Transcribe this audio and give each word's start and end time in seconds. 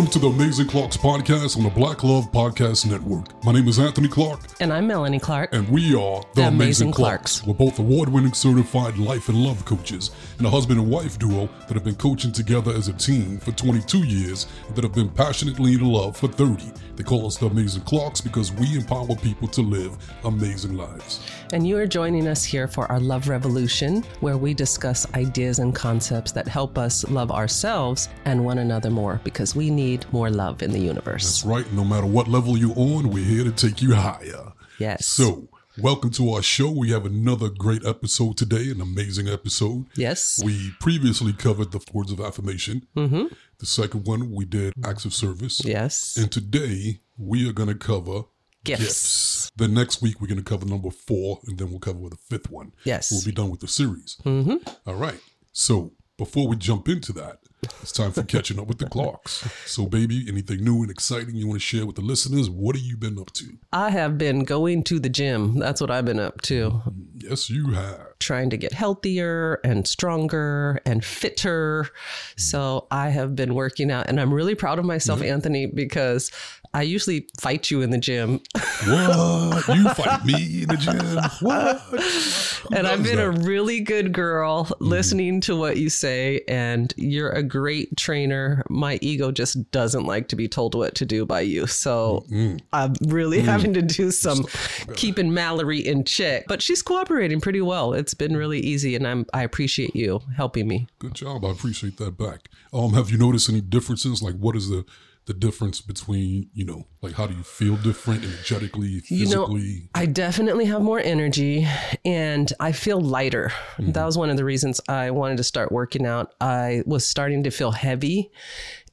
Welcome 0.00 0.12
to 0.12 0.18
the 0.18 0.28
Amazing 0.34 0.66
Clarks 0.68 0.96
podcast 0.96 1.58
on 1.58 1.62
the 1.62 1.68
Black 1.68 2.02
Love 2.02 2.32
Podcast 2.32 2.90
Network. 2.90 3.44
My 3.44 3.52
name 3.52 3.68
is 3.68 3.78
Anthony 3.78 4.08
Clark, 4.08 4.40
And 4.58 4.72
I'm 4.72 4.86
Melanie 4.86 5.18
Clark. 5.18 5.50
and 5.52 5.68
we 5.68 5.94
are 5.94 6.22
the, 6.22 6.40
The 6.40 6.42
Amazing, 6.48 6.54
Amazing 6.54 6.92
Clarks. 6.92 7.40
Clarks. 7.40 7.46
We're 7.46 7.66
both 7.66 7.78
award-winning 7.78 8.32
certified 8.32 8.96
life 8.96 9.28
and 9.28 9.36
love 9.36 9.62
coaches, 9.66 10.10
and 10.38 10.46
a 10.46 10.50
husband 10.50 10.80
and 10.80 10.88
wife 10.90 11.18
duo 11.18 11.50
that 11.68 11.74
have 11.74 11.84
been 11.84 11.96
coaching 11.96 12.32
together 12.32 12.72
as 12.72 12.88
a 12.88 12.94
team 12.94 13.36
for 13.40 13.52
22 13.52 13.98
years, 14.04 14.46
and 14.68 14.74
that 14.74 14.84
have 14.84 14.94
been 14.94 15.10
passionately 15.10 15.74
in 15.74 15.84
love 15.84 16.16
for 16.16 16.28
30. 16.28 16.72
They 16.96 17.02
call 17.02 17.26
us 17.26 17.36
the 17.36 17.48
Amazing 17.48 17.82
Clarks 17.82 18.22
because 18.22 18.52
we 18.52 18.76
empower 18.76 19.14
people 19.16 19.48
to 19.48 19.60
live 19.60 19.98
amazing 20.24 20.78
lives. 20.78 21.20
And 21.52 21.66
you 21.66 21.76
are 21.78 21.86
joining 21.86 22.28
us 22.28 22.44
here 22.44 22.68
for 22.68 22.86
our 22.92 23.00
Love 23.00 23.28
Revolution, 23.28 24.04
where 24.20 24.38
we 24.38 24.54
discuss 24.54 25.12
ideas 25.14 25.58
and 25.58 25.74
concepts 25.74 26.30
that 26.30 26.46
help 26.46 26.78
us 26.78 27.02
love 27.10 27.32
ourselves 27.32 28.08
and 28.24 28.44
one 28.44 28.58
another 28.58 28.88
more 28.88 29.20
because 29.24 29.56
we 29.56 29.68
need 29.68 30.06
more 30.12 30.30
love 30.30 30.62
in 30.62 30.70
the 30.70 30.78
universe. 30.78 31.24
That's 31.24 31.44
right. 31.44 31.72
No 31.72 31.84
matter 31.84 32.06
what 32.06 32.28
level 32.28 32.56
you're 32.56 32.78
on, 32.78 33.10
we're 33.10 33.24
here 33.24 33.42
to 33.42 33.50
take 33.50 33.82
you 33.82 33.96
higher. 33.96 34.52
Yes. 34.78 35.06
So, 35.06 35.48
welcome 35.76 36.10
to 36.10 36.34
our 36.34 36.42
show. 36.42 36.70
We 36.70 36.92
have 36.92 37.04
another 37.04 37.48
great 37.48 37.84
episode 37.84 38.36
today, 38.36 38.70
an 38.70 38.80
amazing 38.80 39.28
episode. 39.28 39.86
yes. 39.96 40.40
We 40.44 40.70
previously 40.78 41.32
covered 41.32 41.72
the 41.72 41.84
words 41.92 42.12
of 42.12 42.20
affirmation. 42.20 42.86
Mm-hmm. 42.96 43.26
The 43.58 43.66
second 43.66 44.06
one, 44.06 44.30
we 44.30 44.44
did 44.44 44.72
acts 44.84 45.04
of 45.04 45.12
service. 45.12 45.64
Yes. 45.64 46.16
And 46.16 46.30
today, 46.30 47.00
we 47.18 47.48
are 47.48 47.52
going 47.52 47.70
to 47.70 47.74
cover 47.74 48.22
Gifts. 48.64 49.50
The 49.56 49.68
next 49.68 50.02
week, 50.02 50.20
we're 50.20 50.26
going 50.26 50.38
to 50.38 50.44
cover 50.44 50.66
number 50.66 50.90
four, 50.90 51.40
and 51.46 51.58
then 51.58 51.70
we'll 51.70 51.80
cover 51.80 52.08
the 52.08 52.16
fifth 52.16 52.50
one. 52.50 52.72
Yes. 52.84 53.10
We'll 53.10 53.24
be 53.24 53.32
done 53.32 53.50
with 53.50 53.60
the 53.60 53.68
series. 53.68 54.18
Mm-hmm. 54.24 54.56
All 54.86 54.96
right. 54.96 55.20
So, 55.52 55.92
before 56.18 56.46
we 56.46 56.56
jump 56.56 56.86
into 56.86 57.14
that, 57.14 57.38
it's 57.80 57.92
time 57.92 58.12
for 58.12 58.22
catching 58.22 58.58
up 58.58 58.66
with 58.66 58.78
the 58.78 58.86
Clarks. 58.86 59.48
So, 59.70 59.86
baby, 59.86 60.26
anything 60.28 60.64
new 60.64 60.82
and 60.82 60.90
exciting 60.90 61.36
you 61.36 61.46
want 61.46 61.60
to 61.60 61.64
share 61.64 61.86
with 61.86 61.94
the 61.94 62.02
listeners? 62.02 62.50
What 62.50 62.74
have 62.74 62.84
you 62.84 62.96
been 62.96 63.18
up 63.18 63.32
to? 63.34 63.56
I 63.72 63.90
have 63.90 64.18
been 64.18 64.42
going 64.42 64.82
to 64.84 64.98
the 64.98 65.08
gym. 65.08 65.58
That's 65.58 65.80
what 65.80 65.90
I've 65.90 66.04
been 66.04 66.18
up 66.18 66.40
to. 66.42 66.70
Mm-hmm. 66.70 66.90
Yes, 67.20 67.48
you 67.48 67.68
have. 67.72 68.18
Trying 68.18 68.50
to 68.50 68.56
get 68.56 68.72
healthier 68.72 69.60
and 69.62 69.86
stronger 69.86 70.80
and 70.84 71.04
fitter. 71.04 71.84
Mm-hmm. 71.84 72.40
So 72.40 72.88
I 72.90 73.10
have 73.10 73.36
been 73.36 73.54
working 73.54 73.90
out 73.90 74.08
and 74.08 74.20
I'm 74.20 74.34
really 74.34 74.54
proud 74.56 74.78
of 74.80 74.84
myself, 74.84 75.20
mm-hmm. 75.20 75.32
Anthony, 75.32 75.66
because 75.66 76.32
I 76.72 76.82
usually 76.82 77.26
fight 77.40 77.70
you 77.70 77.82
in 77.82 77.90
the 77.90 77.98
gym. 77.98 78.40
What? 78.86 79.68
you 79.68 79.88
fight 79.90 80.24
me 80.24 80.62
in 80.62 80.68
the 80.68 80.76
gym? 80.76 81.18
What? 81.40 81.80
Who 81.80 82.74
and 82.76 82.86
I've 82.86 83.02
been 83.02 83.18
a 83.18 83.30
really 83.30 83.80
good 83.80 84.12
girl 84.12 84.66
mm. 84.66 84.74
listening 84.78 85.40
to 85.42 85.56
what 85.56 85.78
you 85.78 85.90
say, 85.90 86.42
and 86.46 86.94
you're 86.96 87.30
a 87.30 87.42
great 87.42 87.96
trainer. 87.96 88.64
My 88.68 88.98
ego 89.02 89.32
just 89.32 89.70
doesn't 89.72 90.04
like 90.04 90.28
to 90.28 90.36
be 90.36 90.46
told 90.46 90.74
what 90.74 90.94
to 90.96 91.06
do 91.06 91.26
by 91.26 91.40
you. 91.40 91.66
So 91.66 92.24
mm, 92.30 92.54
mm. 92.54 92.60
I'm 92.72 92.94
really 93.02 93.40
having 93.40 93.74
to 93.74 93.82
do 93.82 94.12
some 94.12 94.46
uh, 94.88 94.92
keeping 94.94 95.34
Mallory 95.34 95.80
in 95.80 96.04
check. 96.04 96.44
But 96.46 96.62
she's 96.62 96.82
cooperating 96.82 97.40
pretty 97.40 97.60
well. 97.60 97.94
It's 97.94 98.14
been 98.14 98.36
really 98.36 98.60
easy, 98.60 98.94
and 98.94 99.06
I'm 99.06 99.26
I 99.34 99.42
appreciate 99.42 99.96
you 99.96 100.20
helping 100.36 100.68
me. 100.68 100.86
Good 101.00 101.14
job. 101.14 101.44
I 101.44 101.50
appreciate 101.50 101.96
that 101.96 102.16
back. 102.16 102.48
Um, 102.72 102.92
have 102.92 103.10
you 103.10 103.18
noticed 103.18 103.48
any 103.48 103.60
differences? 103.60 104.22
Like, 104.22 104.36
what 104.36 104.54
is 104.54 104.68
the 104.68 104.84
the 105.30 105.34
difference 105.34 105.80
between 105.80 106.50
you 106.52 106.64
know, 106.64 106.88
like, 107.02 107.12
how 107.12 107.24
do 107.24 107.36
you 107.36 107.44
feel 107.44 107.76
different 107.76 108.24
energetically, 108.24 108.98
physically 108.98 109.16
You 109.16 109.26
know, 109.26 109.46
physically? 109.46 109.88
I 109.94 110.06
definitely 110.06 110.64
have 110.64 110.82
more 110.82 110.98
energy 110.98 111.68
and 112.04 112.52
I 112.58 112.72
feel 112.72 113.00
lighter. 113.00 113.52
Mm-hmm. 113.76 113.92
That 113.92 114.04
was 114.04 114.18
one 114.18 114.28
of 114.28 114.36
the 114.36 114.44
reasons 114.44 114.80
I 114.88 115.12
wanted 115.12 115.36
to 115.36 115.44
start 115.44 115.70
working 115.70 116.04
out. 116.04 116.34
I 116.40 116.82
was 116.84 117.06
starting 117.06 117.44
to 117.44 117.50
feel 117.52 117.70
heavy. 117.70 118.32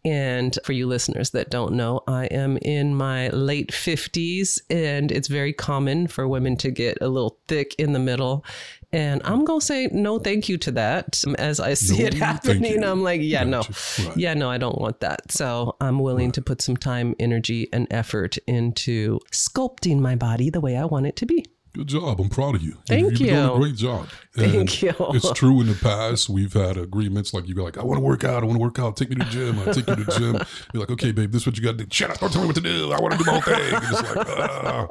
And 0.08 0.58
for 0.64 0.72
you 0.72 0.88
listeners 0.88 1.32
that 1.32 1.50
don't 1.50 1.74
know, 1.74 2.02
I 2.08 2.28
am 2.28 2.56
in 2.62 2.96
my 2.96 3.28
late 3.30 3.72
50s 3.72 4.62
and 4.70 5.12
it's 5.12 5.28
very 5.28 5.52
common 5.52 6.08
for 6.08 6.26
women 6.30 6.56
to 6.58 6.72
get 6.72 6.98
a 7.02 7.10
little 7.10 7.38
thick 7.50 7.76
in 7.78 7.92
the 7.92 8.00
middle. 8.00 8.46
And 8.94 9.22
I'm 9.26 9.44
going 9.44 9.60
to 9.60 9.66
say 9.66 9.90
no 9.92 10.18
thank 10.18 10.48
you 10.48 10.58
to 10.60 10.72
that. 10.72 11.22
Um, 11.28 11.36
as 11.36 11.60
I 11.60 11.74
see 11.74 12.00
No, 12.00 12.06
it 12.06 12.14
happening. 12.14 12.86
I'm 12.86 13.04
like, 13.04 13.20
yeah, 13.22 13.44
no. 13.44 13.64
Right. 14.00 14.16
Yeah, 14.16 14.34
no, 14.34 14.50
I 14.50 14.58
don't 14.58 14.80
want 14.80 15.02
that. 15.02 15.30
So 15.30 15.76
I'm 15.82 16.00
willing 16.00 16.32
to 16.32 16.42
put 16.42 16.62
some 16.62 16.78
time, 16.78 17.14
energy, 17.20 17.68
and 17.74 17.86
effort 17.92 18.38
into 18.48 19.20
sculpting 19.34 20.00
my 20.00 20.16
body 20.16 20.50
the 20.50 20.62
way 20.62 20.78
I 20.78 20.86
want 20.86 21.06
it 21.06 21.18
to 21.18 21.26
be. 21.26 21.46
Good 21.78 21.90
job. 21.90 22.20
I'm 22.20 22.30
proud 22.30 22.56
of 22.56 22.64
you. 22.64 22.76
Thank 22.88 23.04
You've, 23.04 23.20
You've 23.20 23.30
done 23.30 23.56
a 23.56 23.60
great 23.60 23.76
job. 23.76 24.08
Thank 24.36 24.82
you. 24.82 24.96
It's 25.00 25.32
true. 25.34 25.62
In 25.62 25.68
the 25.68 25.76
past, 25.76 26.28
we've 26.28 26.52
had 26.52 26.76
agreements 26.76 27.36
like 27.36 27.48
you 27.48 27.54
go 27.54 27.64
like, 27.64 27.78
I 27.78 27.84
want 27.84 28.00
to 28.00 28.04
work 28.04 28.24
out. 28.24 28.42
I 28.42 28.48
want 28.48 28.58
to 28.58 28.64
work 28.64 28.80
out. 28.80 28.98
Take 28.98 29.12
me 29.12 29.18
to 29.18 29.24
the 29.24 29.30
gym. 29.30 29.60
I 29.60 29.66
take 29.66 29.88
you 29.88 29.96
to 29.96 30.04
the 30.04 30.12
gym. 30.18 30.48
You're 30.74 30.82
like, 30.82 30.90
okay, 30.90 31.12
babe, 31.12 31.32
this 31.32 31.44
is 31.44 31.46
what 31.46 31.56
you 31.56 31.64
got 31.64 31.78
to 31.78 31.86
do. 31.86 31.88
Shut 31.92 32.10
up. 32.10 32.20
Don't 32.20 32.34
tell 32.34 32.42
me 32.42 32.48
what 32.48 32.56
to 32.56 32.62
do. 32.62 32.92
I 32.92 33.00
want 33.00 33.12
to 33.12 33.20
do 33.20 33.26
my 33.26 33.36
own 33.36 33.42
thing. 33.44 33.76
And 33.76 33.84
it's 33.84 34.16
like, 34.16 34.28
ah. 34.28 34.88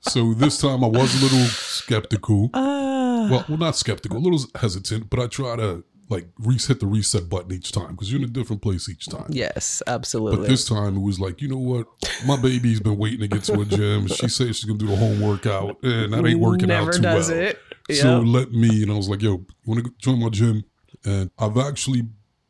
So 0.00 0.34
this 0.34 0.58
time 0.58 0.82
I 0.82 0.88
was 0.88 1.14
a 1.14 1.22
little 1.22 1.46
skeptical. 1.46 2.50
Ah, 2.54 3.28
well, 3.30 3.44
well, 3.48 3.58
not 3.58 3.76
skeptical, 3.76 4.18
a 4.18 4.18
little 4.18 4.40
hesitant, 4.56 5.08
but 5.08 5.20
I 5.20 5.28
try 5.28 5.54
to 5.54 5.84
like 6.08 6.28
re- 6.38 6.56
hit 6.58 6.80
the 6.80 6.86
reset 6.86 7.28
button 7.28 7.52
each 7.52 7.72
time 7.72 7.90
because 7.92 8.10
you're 8.12 8.20
in 8.22 8.28
a 8.28 8.32
different 8.32 8.62
place 8.62 8.88
each 8.88 9.06
time. 9.06 9.26
yes, 9.28 9.82
absolutely. 9.86 10.38
But 10.40 10.48
this 10.48 10.66
time 10.68 10.96
it 10.96 11.00
was 11.00 11.18
like, 11.18 11.40
you 11.42 11.48
know 11.48 11.58
what? 11.58 11.86
My 12.26 12.40
baby's 12.40 12.80
been 12.80 12.96
waiting 12.96 13.20
to 13.20 13.28
get 13.28 13.42
to 13.44 13.60
a 13.60 13.64
gym. 13.76 14.06
She 14.08 14.28
says 14.28 14.56
she's 14.56 14.64
gonna 14.64 14.78
do 14.78 14.86
the 14.86 14.96
home 14.96 15.20
workout, 15.20 15.82
and 15.82 16.12
that 16.12 16.24
ain't 16.26 16.40
working 16.40 16.68
Never 16.68 16.88
out 16.90 16.94
too 16.94 17.02
does 17.02 17.28
well. 17.30 17.38
it. 17.38 17.58
So 17.96 18.20
let 18.20 18.52
me, 18.52 18.82
and 18.82 18.90
I 18.92 18.96
was 18.96 19.08
like, 19.08 19.22
yo, 19.22 19.32
you 19.32 19.46
want 19.64 19.84
to 19.84 19.92
join 19.98 20.20
my 20.20 20.28
gym? 20.28 20.64
And 21.04 21.30
I've 21.38 21.56
actually 21.56 22.02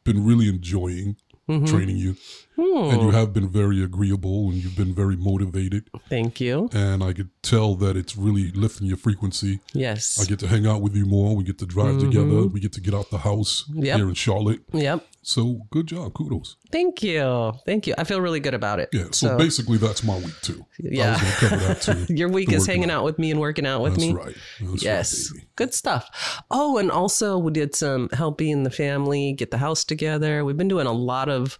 been 0.05 0.25
really 0.25 0.49
enjoying 0.49 1.17
Mm-hmm. 1.49 1.65
training 1.67 1.97
you, 1.97 2.17
Hmm. 2.57 2.91
and 2.93 3.03
you 3.03 3.11
have 3.11 3.33
been 3.33 3.49
very 3.49 3.81
agreeable, 3.81 4.49
and 4.51 4.55
you've 4.55 4.75
been 4.77 4.93
very 4.93 5.15
motivated, 5.17 5.89
Thank 6.09 6.41
you. 6.41 6.69
and 6.73 7.05
I 7.05 7.12
could 7.12 7.31
tell 7.43 7.77
that 7.77 7.97
it's 7.97 8.17
really 8.17 8.51
lifting 8.51 8.89
your 8.89 8.97
frequency. 8.97 9.61
Yes. 9.73 10.19
I 10.21 10.25
get 10.25 10.41
to 10.41 10.49
hang 10.49 10.67
out 10.67 10.83
with 10.83 10.97
you 10.97 11.06
more. 11.06 11.37
We 11.37 11.45
get 11.45 11.59
to 11.59 11.67
drive 11.67 12.01
together. 12.01 12.49
We 12.49 12.59
get 12.59 12.73
to 12.73 12.81
get 12.81 12.95
out 12.95 13.11
the 13.11 13.19
house 13.19 13.65
Mm-hmm. 13.71 13.85
Yep. 13.85 13.97
here 13.97 14.09
in 14.09 14.15
Charlotte. 14.15 14.61
Yep. 14.73 15.06
So 15.23 15.61
good 15.71 15.87
job, 15.87 16.15
kudos. 16.15 16.56
Thank 16.76 17.03
you. 17.03 17.54
Thank 17.64 17.87
you. 17.87 17.94
I 17.97 18.04
feel 18.04 18.20
really 18.20 18.38
good 18.41 18.53
about 18.53 18.81
it. 18.81 18.91
Yeah. 18.92 19.06
So, 19.12 19.38
basically, 19.38 19.78
that's 19.78 20.04
my 20.04 20.16
week 20.19 20.38
too. 20.42 20.66
Yeah. 20.78 21.09
I 21.09 21.10
was 21.12 21.20
going 21.22 21.32
to 21.32 21.38
cover 21.48 21.56
that 21.75 22.06
too. 22.06 22.14
Your 22.14 22.28
week 22.28 22.53
is 22.53 22.66
hanging 22.66 22.91
out 22.91 23.03
with 23.03 23.19
me 23.19 23.31
and 23.31 23.41
working 23.41 23.64
out 23.66 23.81
with 23.81 23.94
That's 23.94 24.06
me. 24.06 24.12
right. 24.12 24.37
That's 24.60 24.82
Yes. 24.82 25.32
right. 25.34 25.42
Good 25.56 25.72
stuff. 25.72 26.42
Oh, 26.50 26.76
and 26.76 26.91
also 26.91 27.38
we 27.38 27.50
did 27.53 27.75
some 27.75 28.10
helping 28.12 28.64
the 28.64 28.70
family 28.70 29.32
get 29.32 29.50
the 29.50 29.56
house 29.56 29.84
together. 29.84 30.44
We've 30.44 30.56
been 30.56 30.69
doing 30.69 30.87
a 30.87 30.92
lot 30.92 31.31
of 31.31 31.59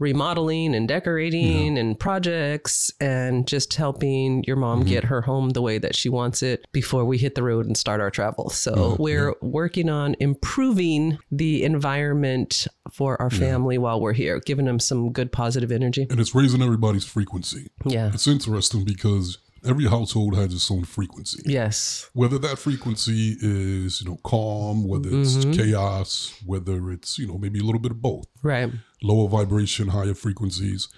remodeling 0.00 0.74
and 0.74 0.88
decorating 0.88 1.78
and 1.78 1.98
projects 1.98 2.90
and 3.00 3.46
just 3.46 3.74
helping 3.74 4.42
your 4.44 4.56
mom 4.56 4.80
Mm-hmm. 4.80 4.88
get 4.88 5.04
her 5.04 5.22
home 5.22 5.50
the 5.50 5.62
way 5.62 5.78
that 5.78 5.94
she 5.96 6.08
wants 6.08 6.42
it 6.42 6.64
before 6.72 7.04
we 7.04 7.16
hit 7.18 7.34
the 7.34 7.42
road 7.42 7.66
and 7.66 7.76
start 7.76 8.00
our 8.00 8.10
travel. 8.10 8.50
So 8.50 8.96
we're 8.98 9.34
working 9.40 9.88
on 9.88 10.14
improving 10.20 11.18
the 11.32 11.64
environment 11.64 12.66
for 12.92 13.20
our 13.20 13.30
family 13.30 13.76
while 13.78 14.00
we're 14.00 14.12
here, 14.12 14.40
giving 14.48 14.64
them 14.64 14.80
some 14.80 15.12
good 15.12 15.30
positive 15.30 15.70
energy. 15.70 16.06
And 16.10 16.18
it's 16.18 16.34
raising 16.34 16.62
everybody's 16.62 17.04
frequency. 17.04 17.68
Yeah. 17.84 18.10
It's 18.14 18.26
interesting 18.26 18.82
because 18.84 19.38
every 19.64 19.86
household 19.86 20.34
has 20.36 20.54
its 20.54 20.70
own 20.70 20.84
frequency. 20.84 21.42
Yes. 21.44 22.08
Whether 22.14 22.38
that 22.38 22.58
frequency 22.58 23.36
is, 23.40 24.00
you 24.00 24.08
know, 24.08 24.18
calm, 24.24 24.88
whether 24.88 25.10
it's 25.10 25.36
Mm-hmm. 25.36 25.52
chaos, 25.52 26.34
whether 26.46 26.90
it's, 26.90 27.18
you 27.18 27.26
know, 27.26 27.36
maybe 27.36 27.58
a 27.58 27.62
little 27.62 27.80
bit 27.80 27.90
of 27.92 28.00
both. 28.00 28.26
Right. 28.42 28.70
Lower 29.02 29.28
vibration, 29.28 29.88
higher 29.88 30.14
frequencies. 30.14 30.88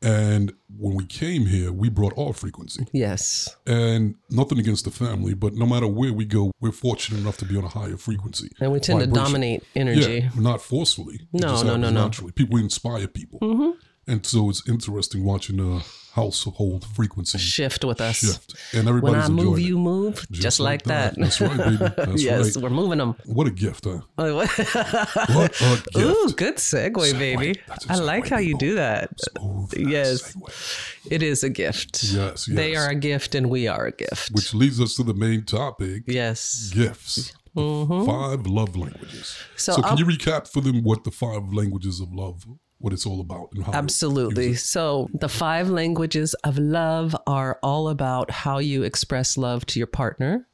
And 0.00 0.52
when 0.76 0.94
we 0.94 1.06
came 1.06 1.46
here, 1.46 1.72
we 1.72 1.88
brought 1.88 2.16
our 2.16 2.32
frequency. 2.32 2.86
Yes. 2.92 3.56
And 3.66 4.14
nothing 4.30 4.58
against 4.58 4.84
the 4.84 4.92
family, 4.92 5.34
but 5.34 5.54
no 5.54 5.66
matter 5.66 5.88
where 5.88 6.12
we 6.12 6.24
go, 6.24 6.52
we're 6.60 6.70
fortunate 6.70 7.18
enough 7.18 7.36
to 7.38 7.44
be 7.44 7.56
on 7.56 7.64
a 7.64 7.68
higher 7.68 7.96
frequency. 7.96 8.50
And 8.60 8.70
we 8.70 8.78
tend 8.78 9.00
to 9.00 9.06
dominate 9.06 9.64
energy. 9.74 10.30
Yeah, 10.34 10.40
not 10.40 10.62
forcefully. 10.62 11.26
No, 11.32 11.62
no, 11.62 11.76
no, 11.76 11.90
no. 11.90 12.04
Naturally, 12.04 12.32
people 12.32 12.58
inspire 12.58 13.08
people, 13.08 13.40
mm-hmm. 13.40 13.70
And 14.08 14.24
so 14.26 14.48
it's 14.50 14.68
interesting 14.68 15.24
watching 15.24 15.56
the 15.58 15.84
household 16.14 16.84
frequency 16.96 17.38
shift 17.38 17.84
with 17.84 18.00
us. 18.00 18.16
shift, 18.16 18.54
and 18.72 18.88
everybody's 18.88 19.28
When 19.28 19.38
I 19.38 19.42
move, 19.44 19.60
you 19.60 19.78
move, 19.78 20.26
just, 20.32 20.58
like 20.58 20.82
that. 20.84 21.14
That's 21.16 21.40
right, 21.40 21.56
baby. 21.56 21.76
That's 21.96 22.22
yes, 22.22 22.56
right. 22.56 22.62
we're 22.64 22.70
moving 22.70 22.98
them. 22.98 23.14
What 23.26 23.46
a 23.46 23.50
gift, 23.52 23.84
huh? 23.84 24.00
What 24.16 25.60
a 25.60 25.82
gift. 25.92 25.96
Ooh, 25.96 26.32
good 26.36 26.56
segue, 26.56 27.18
baby. 27.18 27.60
I 27.88 27.96
like 27.96 28.26
how 28.28 28.38
you 28.38 28.56
do 28.58 28.74
that. 28.74 29.10
Smooth 29.20 29.74
Yes. 29.76 30.32
segue. 30.34 31.12
It 31.12 31.22
is 31.22 31.44
a 31.44 31.50
gift. 31.50 32.02
Yes, 32.04 32.46
They 32.46 32.74
are 32.74 32.88
a 32.88 32.94
gift 32.94 33.34
and 33.34 33.48
we 33.48 33.68
are 33.68 33.86
a 33.86 33.92
gift. 33.92 34.30
Which 34.32 34.52
leads 34.54 34.80
us 34.80 34.94
to 34.96 35.02
the 35.04 35.14
main 35.14 35.44
topic: 35.44 36.02
yes. 36.06 36.70
gifts. 36.74 37.32
Mm-hmm. 37.56 38.06
Five 38.06 38.46
love 38.46 38.76
languages. 38.76 39.36
So 39.56 39.72
So, 39.72 39.82
can 39.82 39.84
I'll- 39.92 39.98
you 39.98 40.04
recap 40.06 40.48
for 40.48 40.60
them 40.60 40.82
what 40.82 41.04
the 41.04 41.10
five 41.10 41.52
languages 41.52 42.00
of 42.00 42.12
love, 42.12 42.44
what 42.78 42.92
it's 42.92 43.06
all 43.06 43.20
about, 43.20 43.48
and 43.54 43.64
how? 43.64 43.72
Absolutely. 43.72 44.54
So, 44.54 45.08
the 45.12 45.28
five 45.28 45.68
languages 45.68 46.34
of 46.44 46.58
love 46.58 47.16
are 47.26 47.58
all 47.62 47.88
about 47.88 48.30
how 48.30 48.58
you 48.58 48.82
express 48.82 49.36
love 49.36 49.66
to 49.66 49.80
your 49.80 49.86
partner 49.88 50.46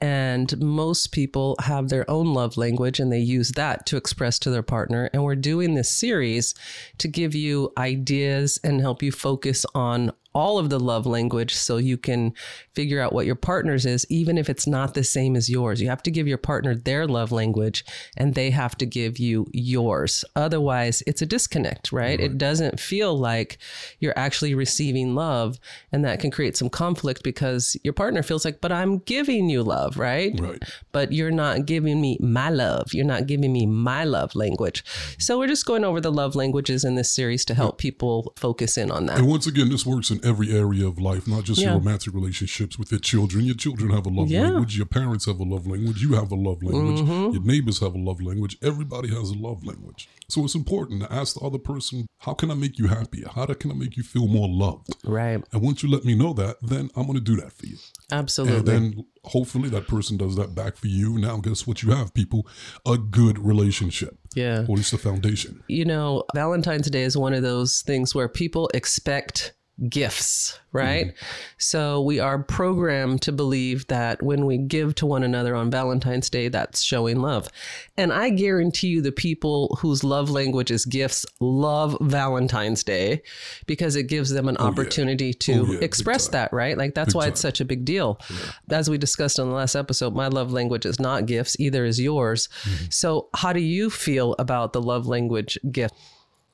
And 0.00 0.60
most 0.60 1.12
people 1.12 1.56
have 1.60 1.88
their 1.88 2.08
own 2.10 2.34
love 2.34 2.56
language 2.58 3.00
and 3.00 3.10
they 3.10 3.18
use 3.18 3.52
that 3.52 3.86
to 3.86 3.96
express 3.96 4.38
to 4.40 4.50
their 4.50 4.62
partner. 4.62 5.08
And 5.12 5.24
we're 5.24 5.36
doing 5.36 5.74
this 5.74 5.90
series 5.90 6.54
to 6.98 7.08
give 7.08 7.34
you 7.34 7.72
ideas 7.78 8.60
and 8.62 8.80
help 8.80 9.02
you 9.02 9.10
focus 9.10 9.64
on 9.74 10.12
all 10.36 10.58
of 10.58 10.68
the 10.68 10.78
love 10.78 11.06
language 11.06 11.54
so 11.54 11.78
you 11.78 11.96
can 11.96 12.34
figure 12.74 13.00
out 13.00 13.14
what 13.14 13.24
your 13.24 13.34
partner's 13.34 13.86
is, 13.86 14.06
even 14.10 14.36
if 14.36 14.50
it's 14.50 14.66
not 14.66 14.92
the 14.92 15.02
same 15.02 15.34
as 15.34 15.48
yours. 15.48 15.80
You 15.80 15.88
have 15.88 16.02
to 16.02 16.10
give 16.10 16.28
your 16.28 16.36
partner 16.36 16.74
their 16.74 17.06
love 17.06 17.32
language 17.32 17.86
and 18.18 18.34
they 18.34 18.50
have 18.50 18.76
to 18.76 18.84
give 18.84 19.18
you 19.18 19.46
yours. 19.54 20.26
Otherwise, 20.36 21.02
it's 21.06 21.22
a 21.22 21.26
disconnect, 21.26 21.90
right? 21.90 22.20
It 22.20 22.36
doesn't 22.36 22.78
feel 22.78 23.18
like 23.18 23.56
you're 23.98 24.18
actually 24.18 24.54
receiving 24.54 25.14
love. 25.14 25.58
And 25.90 26.04
that 26.04 26.20
can 26.20 26.30
create 26.30 26.54
some 26.54 26.68
conflict 26.68 27.22
because 27.22 27.74
your 27.82 27.94
partner 27.94 28.22
feels 28.22 28.44
like, 28.44 28.60
but 28.60 28.70
I'm 28.70 28.98
giving 28.98 29.48
you 29.48 29.62
love, 29.62 29.96
right? 29.96 30.38
Right. 30.38 30.62
But 30.92 31.12
you're 31.12 31.30
not 31.30 31.64
giving 31.64 31.98
me 31.98 32.18
my 32.20 32.50
love. 32.50 32.92
You're 32.92 33.06
not 33.06 33.26
giving 33.26 33.54
me 33.54 33.64
my 33.64 34.04
love 34.04 34.34
language. 34.34 34.84
So 35.18 35.38
we're 35.38 35.48
just 35.48 35.64
going 35.64 35.82
over 35.82 35.98
the 35.98 36.12
love 36.12 36.34
languages 36.34 36.84
in 36.84 36.94
this 36.94 37.10
series 37.10 37.46
to 37.46 37.54
help 37.54 37.80
yeah. 37.80 37.88
people 37.88 38.34
focus 38.36 38.76
in 38.76 38.90
on 38.90 39.06
that. 39.06 39.16
And 39.16 39.26
once 39.26 39.46
again, 39.46 39.70
this 39.70 39.86
works 39.86 40.10
in 40.10 40.25
every 40.26 40.52
area 40.52 40.86
of 40.86 40.98
life, 40.98 41.26
not 41.28 41.44
just 41.44 41.60
yeah. 41.60 41.70
your 41.70 41.78
romantic 41.78 42.12
relationships 42.12 42.78
with 42.78 42.90
your 42.90 43.00
children. 43.00 43.44
Your 43.44 43.54
children 43.54 43.90
have 43.90 44.06
a 44.06 44.10
love 44.10 44.28
yeah. 44.28 44.42
language. 44.42 44.76
Your 44.76 44.86
parents 44.86 45.26
have 45.26 45.38
a 45.38 45.44
love 45.44 45.66
language. 45.66 46.02
You 46.02 46.14
have 46.14 46.32
a 46.32 46.34
love 46.34 46.62
language. 46.62 47.00
Mm-hmm. 47.00 47.34
Your 47.34 47.42
neighbors 47.42 47.80
have 47.80 47.94
a 47.94 47.98
love 47.98 48.20
language. 48.20 48.56
Everybody 48.62 49.08
has 49.08 49.30
a 49.30 49.34
love 49.34 49.64
language. 49.64 50.08
So 50.28 50.44
it's 50.44 50.54
important 50.54 51.02
to 51.02 51.12
ask 51.12 51.34
the 51.38 51.46
other 51.46 51.58
person, 51.58 52.06
how 52.18 52.34
can 52.34 52.50
I 52.50 52.54
make 52.54 52.78
you 52.78 52.88
happy? 52.88 53.22
How 53.34 53.46
can 53.46 53.70
I 53.70 53.74
make 53.74 53.96
you 53.96 54.02
feel 54.02 54.26
more 54.26 54.48
loved? 54.48 54.96
Right. 55.04 55.42
And 55.52 55.62
once 55.62 55.82
you 55.82 55.90
let 55.90 56.04
me 56.04 56.14
know 56.14 56.32
that, 56.32 56.56
then 56.62 56.90
I'm 56.96 57.06
going 57.06 57.14
to 57.14 57.20
do 57.20 57.36
that 57.36 57.52
for 57.52 57.66
you. 57.66 57.76
Absolutely. 58.10 58.58
And 58.58 58.66
then 58.66 59.04
hopefully 59.24 59.68
that 59.70 59.86
person 59.86 60.16
does 60.16 60.36
that 60.36 60.54
back 60.54 60.76
for 60.76 60.88
you. 60.88 61.18
Now, 61.18 61.36
guess 61.38 61.66
what 61.66 61.82
you 61.82 61.92
have, 61.92 62.12
people? 62.14 62.46
A 62.84 62.98
good 62.98 63.38
relationship. 63.38 64.18
Yeah. 64.34 64.60
Or 64.60 64.62
at 64.62 64.68
least 64.70 64.90
the 64.90 64.98
foundation. 64.98 65.62
You 65.68 65.84
know, 65.84 66.24
Valentine's 66.34 66.90
Day 66.90 67.02
is 67.02 67.16
one 67.16 67.32
of 67.32 67.42
those 67.42 67.82
things 67.86 68.14
where 68.14 68.28
people 68.28 68.68
expect 68.74 69.54
gifts, 69.88 70.58
right? 70.72 71.08
Mm-hmm. 71.08 71.26
So 71.58 72.00
we 72.00 72.18
are 72.18 72.42
programmed 72.42 73.20
to 73.22 73.32
believe 73.32 73.86
that 73.88 74.22
when 74.22 74.46
we 74.46 74.56
give 74.56 74.94
to 74.96 75.06
one 75.06 75.22
another 75.22 75.54
on 75.54 75.70
Valentine's 75.70 76.30
Day, 76.30 76.48
that's 76.48 76.82
showing 76.82 77.20
love. 77.20 77.48
And 77.96 78.10
I 78.12 78.30
guarantee 78.30 78.88
you, 78.88 79.02
the 79.02 79.12
people 79.12 79.76
whose 79.80 80.02
love 80.02 80.30
language 80.30 80.70
is 80.70 80.86
gifts 80.86 81.26
love 81.40 81.96
Valentine's 82.00 82.82
Day 82.82 83.22
because 83.66 83.96
it 83.96 84.04
gives 84.04 84.30
them 84.30 84.48
an 84.48 84.56
oh, 84.58 84.66
opportunity 84.66 85.26
yeah. 85.26 85.32
to 85.40 85.52
oh, 85.52 85.72
yeah, 85.72 85.80
express 85.80 86.28
that, 86.28 86.52
right? 86.54 86.78
Like 86.78 86.94
that's 86.94 87.12
big 87.12 87.16
why 87.16 87.22
time. 87.24 87.32
it's 87.32 87.40
such 87.40 87.60
a 87.60 87.64
big 87.64 87.84
deal. 87.84 88.18
Yeah. 88.30 88.78
As 88.78 88.88
we 88.88 88.96
discussed 88.96 89.38
on 89.38 89.48
the 89.48 89.54
last 89.54 89.74
episode, 89.74 90.14
my 90.14 90.28
love 90.28 90.52
language 90.52 90.86
is 90.86 90.98
not 90.98 91.26
gifts, 91.26 91.54
either 91.60 91.84
is 91.84 92.00
yours. 92.00 92.48
Mm-hmm. 92.62 92.86
So, 92.90 93.28
how 93.34 93.52
do 93.52 93.60
you 93.60 93.90
feel 93.90 94.34
about 94.38 94.72
the 94.72 94.80
love 94.80 95.06
language 95.06 95.58
gift? 95.70 95.94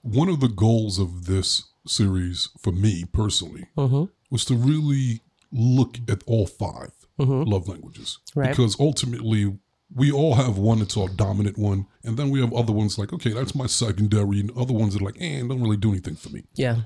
One 0.03 0.29
of 0.29 0.41
the 0.41 0.49
goals 0.49 0.99
of 0.99 1.27
this 1.27 1.72
series 1.87 2.49
for 2.59 2.73
me 2.73 3.05
personally 3.13 3.67
mm-hmm. 3.77 4.05
was 4.31 4.45
to 4.45 4.55
really 4.55 5.21
look 5.51 5.99
at 6.09 6.23
all 6.27 6.47
5 6.47 6.91
mm-hmm. 7.19 7.43
love 7.43 7.69
languages 7.69 8.19
right. 8.35 8.51
because 8.51 8.79
ultimately 8.81 9.59
we 9.95 10.11
all 10.11 10.35
have 10.35 10.57
one 10.57 10.79
that's 10.79 10.97
our 10.97 11.09
dominant 11.09 11.59
one 11.59 11.87
and 12.05 12.17
then 12.17 12.31
we 12.31 12.41
have 12.41 12.53
other 12.53 12.73
ones 12.73 12.99
like 12.99 13.13
okay 13.13 13.33
that's 13.33 13.55
my 13.55 13.67
secondary 13.67 14.41
and 14.41 14.51
other 14.57 14.73
ones 14.73 14.95
that 14.95 15.03
are 15.03 15.07
like 15.07 15.21
eh 15.21 15.41
don't 15.41 15.61
really 15.61 15.77
do 15.77 15.91
anything 15.91 16.17
for 16.17 16.31
me 16.31 16.45
yeah 16.55 16.83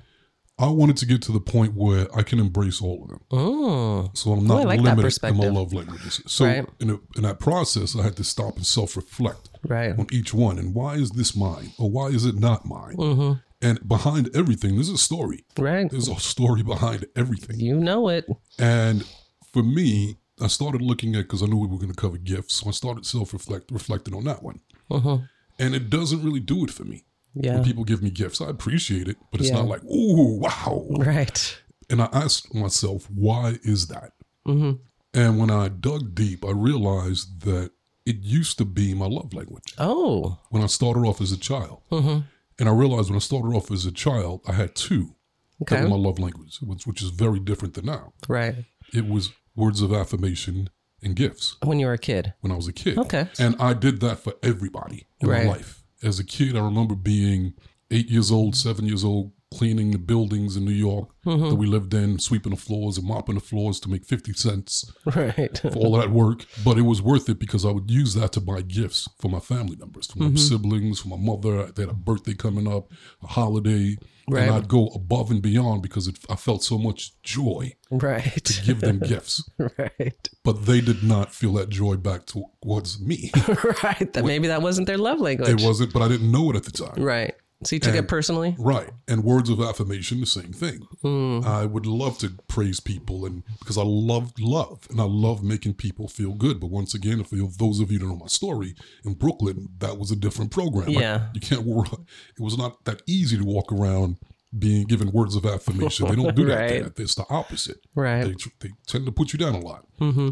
I 0.59 0.69
wanted 0.69 0.97
to 0.99 1.07
get 1.07 1.21
to 1.23 1.33
the 1.33 1.41
point 1.41 1.75
where 1.75 2.07
I 2.17 2.23
can 2.23 2.41
embrace 2.41 2.81
all 2.81 3.03
of 3.03 3.11
them. 3.11 3.21
Oh, 3.31 4.11
so 4.15 4.33
I'm 4.33 4.47
not 4.47 4.65
like 4.65 4.81
limited 4.81 5.23
in 5.23 5.37
my 5.37 5.49
love 5.49 5.75
languages. 5.75 6.23
So 6.27 6.47
right. 6.47 6.67
in, 6.81 6.91
a, 6.91 6.99
in 7.15 7.25
that 7.25 7.41
process, 7.41 7.95
I 7.95 8.03
had 8.03 8.17
to 8.17 8.25
stop 8.25 8.57
and 8.57 8.65
self 8.65 8.97
reflect 8.97 9.51
right. 9.69 9.91
on 9.99 10.07
each 10.11 10.33
one 10.33 10.59
and 10.59 10.75
why 10.75 10.95
is 10.95 11.11
this 11.11 11.37
mine 11.37 11.73
or 11.79 11.91
why 11.91 12.07
is 12.07 12.25
it 12.25 12.39
not 12.39 12.65
mine? 12.65 12.97
Mm-hmm. 12.97 13.33
And 13.63 13.87
behind 13.89 14.31
everything, 14.35 14.75
there's 14.75 14.91
a 14.91 14.99
story. 14.99 15.45
Right. 15.59 15.91
There's 15.91 16.09
a 16.09 16.17
story 16.17 16.63
behind 16.63 17.07
everything. 17.17 17.59
You 17.59 17.77
know 17.77 18.09
it. 18.09 18.27
And 18.59 19.05
for 19.53 19.63
me, 19.63 20.19
I 20.41 20.49
started 20.49 20.83
looking 20.83 21.15
at 21.15 21.23
because 21.23 21.43
I 21.43 21.47
knew 21.47 21.57
we 21.57 21.67
were 21.67 21.79
going 21.79 21.93
to 21.93 21.95
cover 21.95 22.19
gifts, 22.19 22.55
so 22.55 22.69
I 22.69 22.73
started 22.73 23.07
self 23.07 23.33
reflect 23.33 23.71
reflecting 23.71 24.15
on 24.15 24.25
that 24.25 24.43
one. 24.43 24.61
Uh-huh. 24.91 25.19
And 25.59 25.75
it 25.75 25.89
doesn't 25.89 26.23
really 26.23 26.41
do 26.41 26.65
it 26.65 26.71
for 26.71 26.85
me. 26.85 27.05
Yeah. 27.35 27.55
When 27.55 27.65
people 27.65 27.85
give 27.85 28.03
me 28.03 28.11
gifts, 28.11 28.41
I 28.41 28.49
appreciate 28.49 29.09
it, 29.09 29.17
but 29.31 29.41
it's 29.41 29.51
yeah. 29.51 29.57
not 29.57 29.67
like, 29.67 29.85
ooh, 29.85 30.39
wow. 30.39 30.87
Right. 30.91 31.59
And 31.89 32.03
I 32.03 32.09
asked 32.13 32.55
myself, 32.55 33.09
why 33.11 33.59
is 33.63 33.89
that? 33.89 34.13
Mm-hmm. 34.47 34.73
And 35.15 35.39
when 35.39 35.51
I 35.51 35.69
dug 35.69 36.15
deep, 36.15 36.45
I 36.45 36.51
realized 36.51 37.43
that 37.43 37.71
it 38.05 38.17
used 38.21 38.59
to 38.59 38.65
be 38.65 38.95
my 38.95 39.07
love 39.07 39.35
language. 39.35 39.75
Oh. 39.79 40.39
When 40.51 40.63
I 40.63 40.67
started 40.67 41.01
off 41.01 41.21
as 41.21 41.33
a 41.33 41.39
child. 41.39 41.83
Mm-hmm. 41.91 42.21
And 42.59 42.69
I 42.69 42.73
realized 42.73 43.11
when 43.11 43.17
I 43.17 43.21
started 43.21 43.49
off 43.49 43.71
as 43.71 43.85
a 43.85 43.93
child, 43.93 44.41
I 44.47 44.53
had 44.53 44.75
two 44.75 45.15
okay. 45.63 45.77
that 45.77 45.83
were 45.85 45.91
my 45.91 45.97
love 45.97 46.19
language, 46.19 46.59
which, 46.63 46.87
which 46.87 47.03
is 47.03 47.11
very 47.11 47.39
different 47.39 47.75
than 47.75 47.87
now. 47.87 48.13
Right. 48.29 48.65
It 48.93 49.07
was 49.07 49.33
words 49.55 49.83
of 49.83 49.93
affirmation 49.93 50.71
and 51.03 51.15
gifts. 51.15 51.57
When 51.63 51.79
you 51.79 51.87
were 51.87 51.93
a 51.93 51.99
kid? 51.99 52.35
When 52.41 52.53
I 52.53 52.57
was 52.57 52.69
a 52.69 52.73
kid. 52.73 52.99
Okay. 52.99 53.29
And 53.39 53.57
I 53.61 53.75
did 53.75 54.01
that 54.01 54.19
for 54.21 54.35
everybody 54.43 55.07
in 55.21 55.29
right. 55.29 55.45
my 55.45 55.53
life. 55.53 55.83
As 56.03 56.19
a 56.19 56.25
kid, 56.25 56.57
I 56.57 56.61
remember 56.61 56.95
being 56.95 57.55
eight 57.91 58.09
years 58.09 58.31
old, 58.31 58.57
seven 58.57 58.87
years 58.87 59.05
old, 59.05 59.33
cleaning 59.57 59.91
the 59.91 59.99
buildings 59.99 60.57
in 60.57 60.65
New 60.65 60.71
York 60.71 61.09
mm-hmm. 61.25 61.49
that 61.49 61.55
we 61.55 61.67
lived 61.67 61.95
in, 61.95 62.19
sweeping 62.19 62.51
the 62.51 62.61
floors 62.61 62.99
and 62.99 63.07
mopping 63.07 63.37
the 63.37 63.41
floors 63.41 63.81
to 63.81 63.89
make 63.89 64.05
50 64.05 64.35
cents 64.35 64.93
right. 65.15 65.59
for 65.59 65.77
all 65.77 65.99
that 65.99 66.11
work. 66.11 66.45
But 66.63 66.77
it 66.77 66.83
was 66.83 67.01
worth 67.01 67.29
it 67.31 67.39
because 67.39 67.65
I 67.65 67.71
would 67.71 67.91
use 67.91 68.13
that 68.15 68.33
to 68.33 68.41
buy 68.41 68.61
gifts 68.61 69.09
for 69.19 69.29
my 69.29 69.41
family 69.41 69.77
members, 69.77 70.09
for 70.09 70.19
my 70.19 70.27
mm-hmm. 70.27 70.37
siblings, 70.37 71.01
for 71.01 71.09
my 71.09 71.17
mother. 71.17 71.73
They 71.73 71.83
had 71.83 71.91
a 71.91 71.95
birthday 71.95 72.35
coming 72.35 72.71
up, 72.71 72.93
a 73.23 73.29
holiday. 73.29 73.97
Right. 74.29 74.43
And 74.43 74.57
I'd 74.57 74.69
go 74.69 74.89
above 74.89 75.31
and 75.31 75.41
beyond 75.41 75.83
because 75.83 76.09
it, 76.09 76.19
I 76.29 76.35
felt 76.35 76.65
so 76.65 76.79
much 76.79 77.13
joy 77.23 77.75
right. 77.91 78.45
to 78.45 78.63
give 78.65 78.81
them 78.81 78.99
gifts. 79.07 79.49
right. 79.57 80.29
But 80.43 80.67
they 80.67 80.81
did 80.81 81.05
not 81.05 81.33
feel 81.33 81.53
that 81.55 81.69
joy 81.69 81.95
back 81.97 82.27
towards 82.27 83.01
me. 83.01 83.31
right. 83.85 84.13
That 84.13 84.25
maybe 84.25 84.49
that 84.49 84.63
wasn't 84.63 84.89
their 84.89 84.99
love 84.99 85.21
language. 85.21 85.49
It 85.49 85.65
wasn't, 85.65 85.93
but 85.93 86.03
I 86.03 86.09
didn't 86.09 86.31
know 86.31 86.51
it 86.51 86.57
at 86.57 86.65
the 86.65 86.73
time. 86.73 87.01
Right. 87.03 87.35
So 87.65 87.75
you 87.75 87.81
took 87.81 87.95
and, 87.95 88.05
it 88.05 88.09
personally? 88.09 88.55
Right. 88.59 88.91
And 89.09 89.25
words 89.25 89.49
of 89.49 89.61
affirmation, 89.61 90.21
the 90.21 90.27
same 90.27 90.53
thing. 90.53 90.87
Mm. 91.03 91.45
I 91.45 91.65
would 91.65 91.87
love 91.87 92.19
to 92.19 92.31
praise 92.49 92.81
people 92.81 93.25
and 93.25 93.43
because 93.59 93.79
I 93.79 93.83
love 93.83 94.33
love 94.39 94.87
and 94.91 95.01
I 95.01 95.05
love 95.05 95.43
making 95.43 95.75
people 95.75 96.07
feel 96.07 96.35
good. 96.35 96.61
But 96.61 96.67
once 96.67 96.93
again, 96.93 97.19
if 97.21 97.31
those 97.31 97.81
of 97.81 97.91
you 97.91 97.99
don't 97.99 98.11
know 98.11 98.17
my 98.17 98.27
story, 98.27 98.75
in 99.05 99.15
Brooklyn, 99.15 99.69
that 99.79 99.97
was 99.99 100.11
a 100.11 100.17
different 100.17 100.51
program. 100.51 100.91
Yeah. 100.91 101.29
you 101.33 101.41
can't. 101.41 101.67
It 101.67 102.41
was 102.43 102.59
not 102.59 102.85
that 102.85 103.01
easy 103.07 103.39
to 103.39 103.45
walk 103.45 103.73
around 103.73 104.19
being 104.57 104.87
given 104.87 105.11
words 105.11 105.35
of 105.35 105.47
affirmation. 105.47 106.09
They 106.09 106.17
don't 106.17 106.37
do 106.37 106.45
that 106.47 106.57
right. 106.57 106.95
there. 106.95 107.05
It's 107.05 107.15
the 107.15 107.25
opposite. 107.31 107.81
Right. 107.95 108.25
They, 108.25 108.35
they 108.61 108.75
tend 108.87 109.07
to 109.07 109.13
put 109.13 109.33
you 109.33 109.39
down 109.39 109.55
a 109.55 109.61
lot. 109.61 109.87
Mm-hmm. 109.99 110.31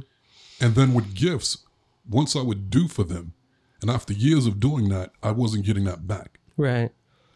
And 0.61 0.75
then 0.75 0.93
with 0.93 1.15
gifts, 1.15 1.59
once 2.09 2.37
I 2.37 2.43
would 2.43 2.69
do 2.69 2.87
for 2.87 3.03
them, 3.03 3.33
and 3.81 3.91
after 3.91 4.13
years 4.13 4.47
of 4.47 4.61
doing 4.61 4.89
that, 4.91 5.13
I 5.23 5.31
wasn't 5.31 5.65
getting 5.65 5.85
that 5.85 6.07
back. 6.07 6.39
Right. 6.57 6.93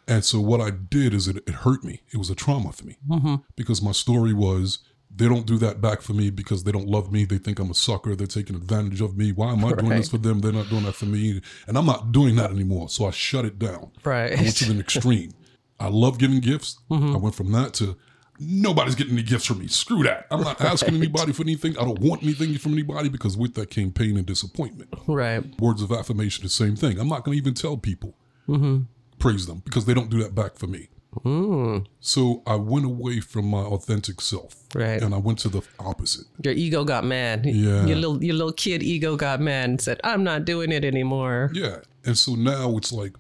And 0.08 0.24
so 0.24 0.40
what 0.40 0.60
I 0.60 0.70
did 0.70 1.12
is 1.12 1.28
it, 1.28 1.36
it 1.36 1.50
hurt 1.50 1.84
me. 1.84 2.00
It 2.12 2.16
was 2.16 2.30
a 2.30 2.34
trauma 2.34 2.72
for 2.72 2.86
me 2.86 2.96
mm-hmm. 3.08 3.36
because 3.56 3.82
my 3.82 3.92
story 3.92 4.32
was 4.32 4.78
they 5.14 5.28
don't 5.28 5.46
do 5.46 5.58
that 5.58 5.80
back 5.80 6.00
for 6.00 6.14
me 6.14 6.30
because 6.30 6.64
they 6.64 6.72
don't 6.72 6.88
love 6.88 7.12
me. 7.12 7.24
They 7.24 7.38
think 7.38 7.58
I'm 7.58 7.70
a 7.70 7.74
sucker. 7.74 8.16
They're 8.16 8.26
taking 8.26 8.56
advantage 8.56 9.02
of 9.02 9.16
me. 9.16 9.32
Why 9.32 9.52
am 9.52 9.64
I 9.64 9.70
right. 9.70 9.78
doing 9.78 9.90
this 9.90 10.08
for 10.08 10.18
them? 10.18 10.40
They're 10.40 10.52
not 10.52 10.70
doing 10.70 10.84
that 10.84 10.94
for 10.94 11.06
me. 11.06 11.42
And 11.66 11.76
I'm 11.76 11.86
not 11.86 12.10
doing 12.10 12.36
that 12.36 12.50
anymore. 12.50 12.88
So 12.88 13.06
I 13.06 13.10
shut 13.10 13.44
it 13.44 13.58
down. 13.58 13.90
Right. 14.02 14.32
I 14.32 14.42
went 14.42 14.56
to 14.56 14.72
the 14.72 14.80
extreme. 14.80 15.32
I 15.78 15.88
love 15.88 16.18
giving 16.18 16.40
gifts. 16.40 16.78
Mm-hmm. 16.90 17.14
I 17.14 17.18
went 17.18 17.34
from 17.34 17.52
that 17.52 17.74
to 17.74 17.96
nobody's 18.38 18.94
getting 18.94 19.12
any 19.12 19.22
gifts 19.22 19.44
from 19.44 19.58
me. 19.58 19.68
Screw 19.68 20.02
that. 20.04 20.26
I'm 20.30 20.42
not 20.42 20.60
asking 20.60 20.94
anybody 20.94 21.32
for 21.32 21.42
anything. 21.42 21.76
I 21.76 21.84
don't 21.84 22.00
want 22.00 22.22
anything 22.22 22.56
from 22.56 22.72
anybody 22.72 23.08
because 23.10 23.36
with 23.36 23.54
that 23.54 23.70
came 23.70 23.92
pain 23.92 24.16
and 24.16 24.24
disappointment. 24.24 24.94
Right. 25.06 25.44
Words 25.60 25.82
of 25.82 25.92
affirmation, 25.92 26.44
the 26.44 26.48
same 26.48 26.76
thing. 26.76 26.98
I'm 26.98 27.08
not 27.08 27.24
going 27.24 27.36
to 27.36 27.42
even 27.42 27.54
tell 27.54 27.76
people. 27.76 28.14
Mm-hmm 28.48 28.82
praise 29.18 29.46
them 29.46 29.62
because 29.64 29.84
they 29.84 29.94
don't 29.94 30.10
do 30.10 30.22
that 30.22 30.34
back 30.34 30.56
for 30.56 30.66
me. 30.66 30.88
Mm. 31.24 31.86
So 32.00 32.42
I 32.46 32.56
went 32.56 32.84
away 32.84 33.20
from 33.20 33.46
my 33.46 33.62
authentic 33.62 34.20
self, 34.20 34.54
right? 34.74 35.02
And 35.02 35.14
I 35.14 35.18
went 35.18 35.38
to 35.40 35.48
the 35.48 35.62
opposite. 35.78 36.26
Your 36.42 36.54
ego 36.54 36.84
got 36.84 37.04
mad. 37.04 37.46
Yeah, 37.46 37.86
your 37.86 37.96
little 37.96 38.22
your 38.22 38.34
little 38.34 38.52
kid 38.52 38.82
ego 38.82 39.16
got 39.16 39.40
mad 39.40 39.70
and 39.70 39.80
said, 39.80 40.00
"I'm 40.04 40.22
not 40.22 40.44
doing 40.44 40.70
it 40.70 40.84
anymore." 40.84 41.50
Yeah, 41.52 41.78
and 42.04 42.16
so 42.16 42.34
now 42.34 42.76
it's 42.76 42.92
like 42.92 43.14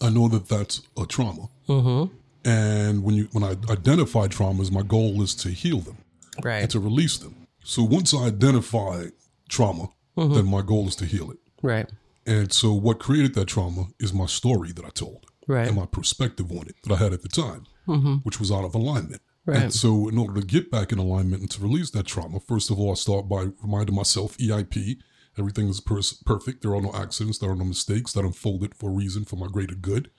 I 0.00 0.10
know 0.10 0.28
that 0.28 0.48
that's 0.48 0.82
a 0.96 1.06
trauma. 1.06 1.48
Mm-hmm. 1.68 2.14
And 2.46 3.04
when 3.04 3.14
you 3.14 3.28
when 3.32 3.44
I 3.44 3.56
identify 3.70 4.26
traumas, 4.26 4.70
my 4.70 4.82
goal 4.82 5.22
is 5.22 5.34
to 5.36 5.50
heal 5.50 5.80
them, 5.80 5.98
right, 6.42 6.62
and 6.62 6.70
to 6.70 6.80
release 6.80 7.18
them. 7.18 7.46
So 7.62 7.82
once 7.82 8.14
I 8.14 8.26
identify 8.26 9.06
trauma, 9.48 9.88
mm-hmm. 10.16 10.34
then 10.34 10.46
my 10.46 10.62
goal 10.62 10.88
is 10.88 10.96
to 10.96 11.04
heal 11.04 11.30
it, 11.30 11.38
right. 11.62 11.86
And 12.26 12.52
so 12.52 12.72
what 12.72 12.98
created 13.00 13.34
that 13.34 13.46
trauma 13.46 13.88
is 14.00 14.14
my 14.14 14.24
story 14.26 14.72
that 14.72 14.84
I 14.84 14.88
told 14.88 15.26
right. 15.46 15.66
and 15.68 15.76
my 15.76 15.86
perspective 15.86 16.50
on 16.50 16.66
it 16.68 16.76
that 16.84 16.94
I 16.94 16.96
had 16.96 17.12
at 17.12 17.22
the 17.22 17.28
time, 17.28 17.66
mm-hmm. 17.86 18.14
which 18.16 18.38
was 18.38 18.50
out 18.50 18.64
of 18.64 18.74
alignment. 18.74 19.22
Right. 19.46 19.62
And 19.64 19.74
so, 19.74 20.08
in 20.08 20.16
order 20.16 20.40
to 20.40 20.46
get 20.46 20.70
back 20.70 20.90
in 20.90 20.98
alignment 20.98 21.42
and 21.42 21.50
to 21.50 21.60
release 21.60 21.90
that 21.90 22.06
trauma, 22.06 22.40
first 22.40 22.70
of 22.70 22.78
all, 22.78 22.92
I 22.92 22.94
start 22.94 23.28
by 23.28 23.48
reminding 23.62 23.94
myself 23.94 24.38
EIP 24.38 24.96
Everything 25.38 25.68
is 25.68 25.80
pers- 25.80 26.22
perfect. 26.24 26.62
There 26.62 26.74
are 26.74 26.80
no 26.80 26.92
accidents. 26.94 27.38
There 27.38 27.50
are 27.50 27.56
no 27.56 27.64
mistakes 27.64 28.12
that 28.12 28.24
unfolded 28.24 28.74
for 28.74 28.90
a 28.90 28.92
reason 28.92 29.24
for 29.24 29.36
my 29.36 29.46
greater 29.46 29.74
good. 29.74 30.10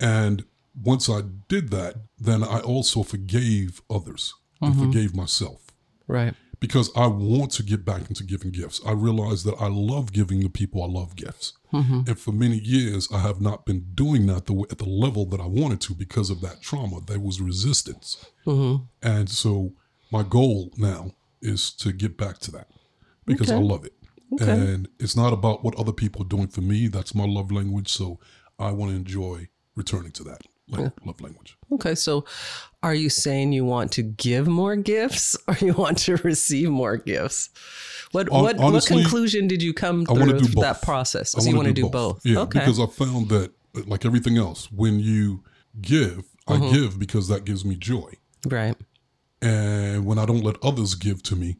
And 0.00 0.44
once 0.80 1.08
I 1.08 1.22
did 1.48 1.70
that, 1.70 1.96
then 2.18 2.44
I 2.44 2.60
also 2.60 3.02
forgave 3.02 3.82
others 3.90 4.34
and 4.60 4.74
forgave 4.76 5.14
myself 5.14 5.66
Right. 6.06 6.34
Because 6.60 6.90
I 6.96 7.06
want 7.06 7.52
to 7.52 7.62
get 7.62 7.84
back 7.84 8.08
into 8.08 8.24
giving 8.24 8.50
gifts. 8.50 8.80
I 8.84 8.92
realize 8.92 9.44
that 9.44 9.54
I 9.60 9.68
love 9.68 10.12
giving 10.12 10.40
the 10.40 10.48
people 10.48 10.82
I 10.82 10.86
love 10.86 11.14
gifts. 11.16 11.52
Mm-hmm. 11.72 12.00
And 12.06 12.18
for 12.18 12.32
many 12.32 12.58
years, 12.58 13.08
I 13.12 13.18
have 13.18 13.40
not 13.40 13.64
been 13.64 13.86
doing 13.94 14.26
that 14.26 14.46
the 14.46 14.54
way, 14.54 14.66
at 14.70 14.78
the 14.78 14.88
level 14.88 15.24
that 15.26 15.40
I 15.40 15.46
wanted 15.46 15.80
to 15.82 15.94
because 15.94 16.30
of 16.30 16.40
that 16.40 16.60
trauma. 16.60 17.00
There 17.06 17.20
was 17.20 17.40
resistance. 17.40 18.24
Mm-hmm. 18.46 18.84
And 19.02 19.30
so 19.30 19.72
my 20.10 20.22
goal 20.22 20.72
now 20.76 21.12
is 21.40 21.70
to 21.72 21.92
get 21.92 22.16
back 22.16 22.38
to 22.38 22.50
that 22.52 22.68
because 23.24 23.50
I 23.50 23.58
love 23.58 23.84
it. 23.84 23.94
And 24.40 24.88
it's 24.98 25.16
not 25.16 25.32
about 25.32 25.64
what 25.64 25.78
other 25.78 25.92
people 25.92 26.22
are 26.22 26.28
doing 26.28 26.48
for 26.48 26.60
me. 26.60 26.88
That's 26.88 27.14
my 27.14 27.24
love 27.24 27.52
language. 27.52 27.88
So 27.88 28.18
I 28.58 28.72
want 28.72 28.90
to 28.90 28.96
enjoy 28.96 29.48
returning 29.76 30.10
to 30.12 30.24
that 30.24 30.42
lang- 30.70 30.92
love 31.04 31.20
language. 31.20 31.56
Okay. 31.72 31.94
So 31.94 32.24
are 32.82 32.94
you 32.94 33.10
saying 33.10 33.52
you 33.52 33.64
want 33.64 33.92
to 33.92 34.02
give 34.02 34.46
more 34.46 34.76
gifts 34.76 35.36
or 35.48 35.56
you 35.60 35.72
want 35.74 35.98
to 35.98 36.16
receive 36.16 36.70
more 36.70 36.96
gifts? 36.96 37.50
What 38.12 38.28
Hon- 38.28 38.42
what 38.42 38.58
honestly, 38.58 38.96
what 38.96 39.02
conclusion 39.02 39.48
did 39.48 39.62
you 39.62 39.74
come 39.74 40.06
I 40.08 40.14
through 40.14 40.32
to 40.32 40.38
do 40.38 40.52
both. 40.54 40.62
that 40.64 40.82
process? 40.82 41.34
I 41.34 41.40
So 41.40 41.50
you 41.50 41.56
wanna 41.56 41.68
want 41.68 41.76
to 41.76 41.82
do 41.82 41.88
both. 41.90 42.20
Yeah, 42.24 42.38
okay. 42.40 42.58
because 42.60 42.80
I 42.80 42.86
found 42.86 43.28
that, 43.28 43.52
like 43.86 44.04
everything 44.06 44.38
else, 44.38 44.70
when 44.72 45.00
you 45.00 45.42
give, 45.80 46.24
Mm-hmm. 46.48 46.64
I 46.64 46.72
give 46.72 46.98
because 46.98 47.28
that 47.28 47.44
gives 47.44 47.62
me 47.62 47.74
joy. 47.76 48.10
right. 48.48 48.74
And 49.42 50.06
when 50.06 50.18
I 50.18 50.24
don't 50.24 50.42
let 50.42 50.56
others 50.64 50.94
give 50.94 51.22
to 51.24 51.36
me, 51.36 51.56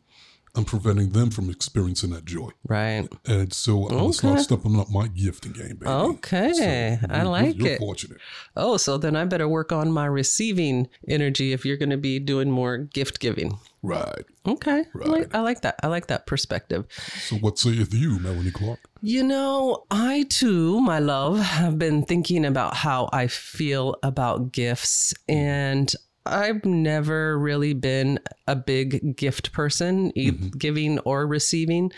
I'm 0.59 0.65
preventing 0.65 1.11
them 1.11 1.31
from 1.31 1.49
experiencing 1.51 2.11
that 2.11 2.25
joy. 2.25 2.51
Right. 2.67 3.09
And 3.27 3.53
so 3.53 3.85
I'm 3.89 3.97
gonna 3.97 4.13
start 4.13 4.41
stepping 4.41 4.79
up 4.81 4.91
my 4.91 5.07
gifting 5.07 5.53
game, 5.53 5.77
baby. 5.77 5.87
Okay. 5.87 6.99
I 7.09 7.19
You're- 7.19 7.29
like 7.29 7.57
you're 7.57 7.69
it. 7.69 7.79
fortunate. 7.79 8.19
Oh, 8.57 8.77
so 8.77 8.99
then 8.99 9.15
I 9.15 9.25
better 9.25 9.49
work 9.49 9.71
on 9.71 9.93
my 9.93 10.07
receiving 10.07 10.89
energy 11.07 11.53
if 11.53 11.65
you're 11.65 11.77
going 11.77 11.91
to 11.91 11.97
be 11.97 12.19
doing 12.19 12.51
more 12.51 12.77
gift 12.79 13.21
giving. 13.21 13.57
Right. 13.83 14.25
Okay. 14.47 14.81
I, 14.81 14.85
Right. 14.99 15.09
like, 15.09 15.35
I 15.35 15.41
like 15.41 15.61
that. 15.61 15.77
I 15.85 15.87
like 15.87 16.09
that 16.09 16.27
perspective. 16.27 16.87
So 17.29 17.37
what 17.37 17.59
saith 17.61 17.95
you, 17.95 18.19
Melanie 18.19 18.51
Clark? 18.51 18.81
You 19.01 19.23
know, 19.23 19.85
I 19.93 20.25
too, 20.29 20.81
my 20.81 20.99
love, 20.99 21.39
have 21.39 21.79
been 21.79 22.03
thinking 22.05 22.45
about 22.45 22.75
how 22.75 23.09
I 23.13 23.29
feel 23.29 23.95
about 24.03 24.51
gifts. 24.51 25.15
Mm. 25.31 25.35
And 25.37 25.95
I've 26.29 26.65
never 26.65 27.39
really 27.39 27.73
been 27.73 28.21
a 28.47 28.55
big 28.55 29.17
gift 29.17 29.53
person, 29.53 30.13
e- 30.15 30.31
mm-hmm. 30.31 30.49
giving 30.59 30.99
or 31.01 31.27
receiving. 31.27 31.93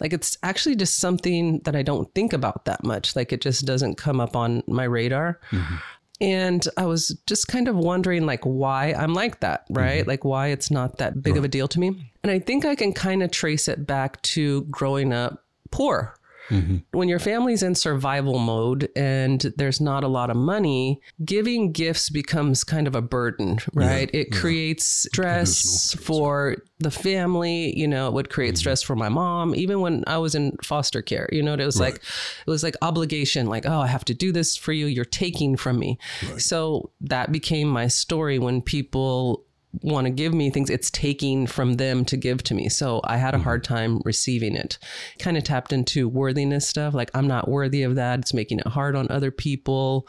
Like, 0.00 0.12
it's 0.12 0.36
actually 0.42 0.76
just 0.76 0.98
something 0.98 1.60
that 1.60 1.76
I 1.76 1.82
don't 1.82 2.12
think 2.14 2.32
about 2.32 2.64
that 2.66 2.84
much. 2.84 3.16
Like, 3.16 3.32
it 3.32 3.40
just 3.40 3.64
doesn't 3.64 3.96
come 3.96 4.20
up 4.20 4.36
on 4.36 4.62
my 4.66 4.84
radar. 4.84 5.40
Mm-hmm. 5.50 5.76
And 6.18 6.66
I 6.78 6.86
was 6.86 7.08
just 7.26 7.46
kind 7.48 7.68
of 7.68 7.76
wondering, 7.76 8.24
like, 8.24 8.42
why 8.44 8.94
I'm 8.94 9.12
like 9.12 9.40
that, 9.40 9.66
right? 9.68 10.00
Mm-hmm. 10.00 10.08
Like, 10.08 10.24
why 10.24 10.48
it's 10.48 10.70
not 10.70 10.98
that 10.98 11.22
big 11.22 11.36
of 11.36 11.44
a 11.44 11.48
deal 11.48 11.68
to 11.68 11.78
me. 11.78 12.10
And 12.22 12.32
I 12.32 12.38
think 12.38 12.64
I 12.64 12.74
can 12.74 12.92
kind 12.92 13.22
of 13.22 13.30
trace 13.30 13.68
it 13.68 13.86
back 13.86 14.22
to 14.22 14.62
growing 14.64 15.12
up 15.12 15.44
poor. 15.70 16.15
Mm-hmm. 16.50 16.76
When 16.92 17.08
your 17.08 17.18
family's 17.18 17.62
in 17.62 17.74
survival 17.74 18.38
mode 18.38 18.88
and 18.94 19.40
there's 19.56 19.80
not 19.80 20.04
a 20.04 20.08
lot 20.08 20.30
of 20.30 20.36
money, 20.36 21.00
giving 21.24 21.72
gifts 21.72 22.10
becomes 22.10 22.64
kind 22.64 22.86
of 22.86 22.94
a 22.94 23.02
burden, 23.02 23.58
right? 23.74 24.10
it 24.12 24.32
creates 24.32 24.84
stress 24.84 25.94
for 26.00 26.56
the 26.78 26.90
family. 26.90 27.76
You 27.76 27.88
know, 27.88 28.08
it 28.08 28.14
would 28.14 28.30
create 28.30 28.50
mm-hmm. 28.50 28.56
stress 28.58 28.82
for 28.82 28.96
my 28.96 29.08
mom. 29.08 29.54
Even 29.54 29.80
when 29.80 30.04
I 30.06 30.18
was 30.18 30.34
in 30.34 30.56
foster 30.62 31.02
care, 31.02 31.28
you 31.32 31.42
know, 31.42 31.54
it 31.54 31.64
was 31.64 31.80
like 31.80 31.96
it 31.96 32.50
was 32.50 32.62
like 32.62 32.76
obligation, 32.82 33.46
like, 33.46 33.66
oh, 33.66 33.80
I 33.80 33.86
have 33.86 34.04
to 34.06 34.14
do 34.14 34.32
this 34.32 34.56
for 34.56 34.72
you. 34.72 34.86
You're 34.86 35.04
taking 35.04 35.56
from 35.56 35.78
me. 35.78 35.98
So 36.38 36.90
that 37.00 37.32
became 37.32 37.68
my 37.68 37.88
story 37.88 38.38
when 38.38 38.62
people 38.62 39.45
want 39.82 40.06
to 40.06 40.10
give 40.10 40.34
me 40.34 40.50
things, 40.50 40.70
it's 40.70 40.90
taking 40.90 41.46
from 41.46 41.74
them 41.74 42.04
to 42.06 42.16
give 42.16 42.42
to 42.44 42.54
me. 42.54 42.68
So 42.68 43.00
I 43.04 43.16
had 43.16 43.34
a 43.34 43.36
mm-hmm. 43.36 43.44
hard 43.44 43.64
time 43.64 44.00
receiving 44.04 44.56
it. 44.56 44.78
Kind 45.18 45.36
of 45.36 45.44
tapped 45.44 45.72
into 45.72 46.08
worthiness 46.08 46.68
stuff. 46.68 46.94
Like, 46.94 47.10
I'm 47.14 47.28
not 47.28 47.48
worthy 47.48 47.82
of 47.82 47.94
that. 47.96 48.20
It's 48.20 48.34
making 48.34 48.60
it 48.60 48.66
hard 48.66 48.96
on 48.96 49.06
other 49.10 49.30
people. 49.30 50.08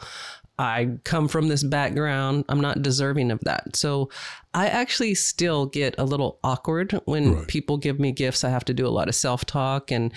I 0.58 0.98
come 1.04 1.28
from 1.28 1.48
this 1.48 1.62
background. 1.62 2.44
I'm 2.48 2.60
not 2.60 2.82
deserving 2.82 3.30
of 3.30 3.40
that. 3.40 3.76
So 3.76 4.10
I 4.54 4.66
actually 4.66 5.14
still 5.14 5.66
get 5.66 5.94
a 5.98 6.04
little 6.04 6.40
awkward 6.42 7.00
when 7.04 7.34
Right. 7.34 7.46
people 7.48 7.76
give 7.76 8.00
me 8.00 8.10
gifts. 8.12 8.42
I 8.42 8.48
have 8.50 8.64
to 8.64 8.74
do 8.74 8.86
a 8.86 8.88
lot 8.90 9.08
of 9.08 9.14
self-talk 9.14 9.90
and 9.92 10.12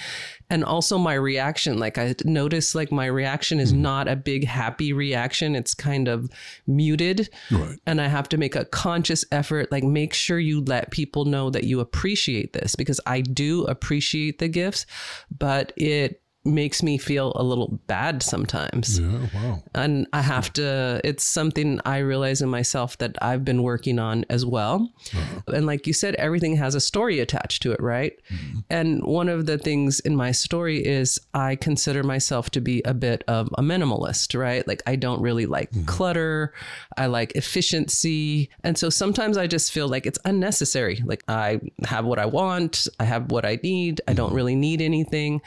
and 0.49 0.63
also 0.65 0.97
my 0.97 1.13
reaction. 1.13 1.77
Like 1.77 1.97
I 1.97 2.15
notice 2.25 2.73
like 2.75 2.91
my 2.91 3.05
reaction 3.05 3.59
is 3.59 3.71
mm-hmm. 3.71 3.83
not 3.83 4.07
a 4.07 4.15
big 4.15 4.45
happy 4.45 4.93
reaction. 4.93 5.55
It's 5.55 5.73
kind 5.73 6.07
of 6.07 6.29
muted 6.65 7.29
Right. 7.51 7.77
and 7.85 8.01
I 8.01 8.07
have 8.07 8.27
to 8.29 8.37
make 8.37 8.55
a 8.55 8.65
conscious 8.65 9.23
effort, 9.31 9.71
like 9.71 9.83
make 9.83 10.13
sure 10.13 10.39
you 10.39 10.61
let 10.61 10.91
people 10.91 11.25
know 11.25 11.49
that 11.51 11.65
you 11.65 11.79
appreciate 11.79 12.53
this 12.53 12.75
because 12.75 12.99
I 13.05 13.21
do 13.21 13.63
appreciate 13.65 14.39
the 14.39 14.47
gifts, 14.47 14.85
but 15.37 15.71
it 15.77 16.20
makes 16.43 16.81
me 16.81 16.97
feel 16.97 17.33
a 17.35 17.43
little 17.43 17.79
bad 17.85 18.23
sometimes. 18.23 18.99
Yeah. 18.99 19.27
Wow. 19.33 19.63
And 19.75 20.07
I 20.11 20.21
have 20.21 20.51
to, 20.53 20.99
it's 21.03 21.23
something 21.23 21.79
I 21.85 21.99
realize 21.99 22.41
in 22.41 22.49
myself 22.49 22.97
that 22.97 23.15
I've 23.21 23.45
been 23.45 23.61
working 23.61 23.99
on 23.99 24.25
as 24.29 24.45
well. 24.45 24.91
Uh-huh. 25.13 25.53
And 25.53 25.67
like 25.67 25.85
you 25.85 25.93
said, 25.93 26.15
everything 26.15 26.55
has 26.55 26.73
a 26.73 26.79
story 26.79 27.19
attached 27.19 27.61
to 27.63 27.71
it, 27.71 27.79
right? 27.79 28.13
Mm-hmm. 28.33 28.59
And 28.71 29.03
one 29.03 29.29
of 29.29 29.45
the 29.45 29.59
things 29.59 29.99
in 29.99 30.15
my 30.15 30.31
story 30.31 30.83
is 30.83 31.19
I 31.35 31.55
consider 31.57 32.01
myself 32.01 32.49
to 32.51 32.61
be 32.61 32.81
a 32.85 32.93
bit 32.93 33.23
of 33.27 33.49
a 33.57 33.61
minimalist, 33.61 34.37
right? 34.37 34.67
Like 34.67 34.81
I 34.87 34.95
don't 34.95 35.21
really 35.21 35.45
like 35.45 35.69
mm-hmm. 35.69 35.85
clutter. 35.85 36.53
I 36.97 37.05
like 37.05 37.33
efficiency. 37.35 38.49
And 38.63 38.77
so 38.77 38.89
sometimes 38.89 39.37
I 39.37 39.45
just 39.45 39.71
feel 39.71 39.87
like 39.87 40.07
it's 40.07 40.19
unnecessary. 40.25 41.03
Like 41.05 41.23
I 41.27 41.61
have 41.85 42.05
what 42.05 42.17
I 42.17 42.25
want, 42.25 42.87
I 42.99 43.03
have 43.03 43.29
what 43.29 43.45
I 43.45 43.59
need, 43.61 44.01
I 44.07 44.13
don't 44.13 44.27
mm-hmm. 44.27 44.35
really 44.35 44.55
need 44.55 44.81
anything. 44.81 45.41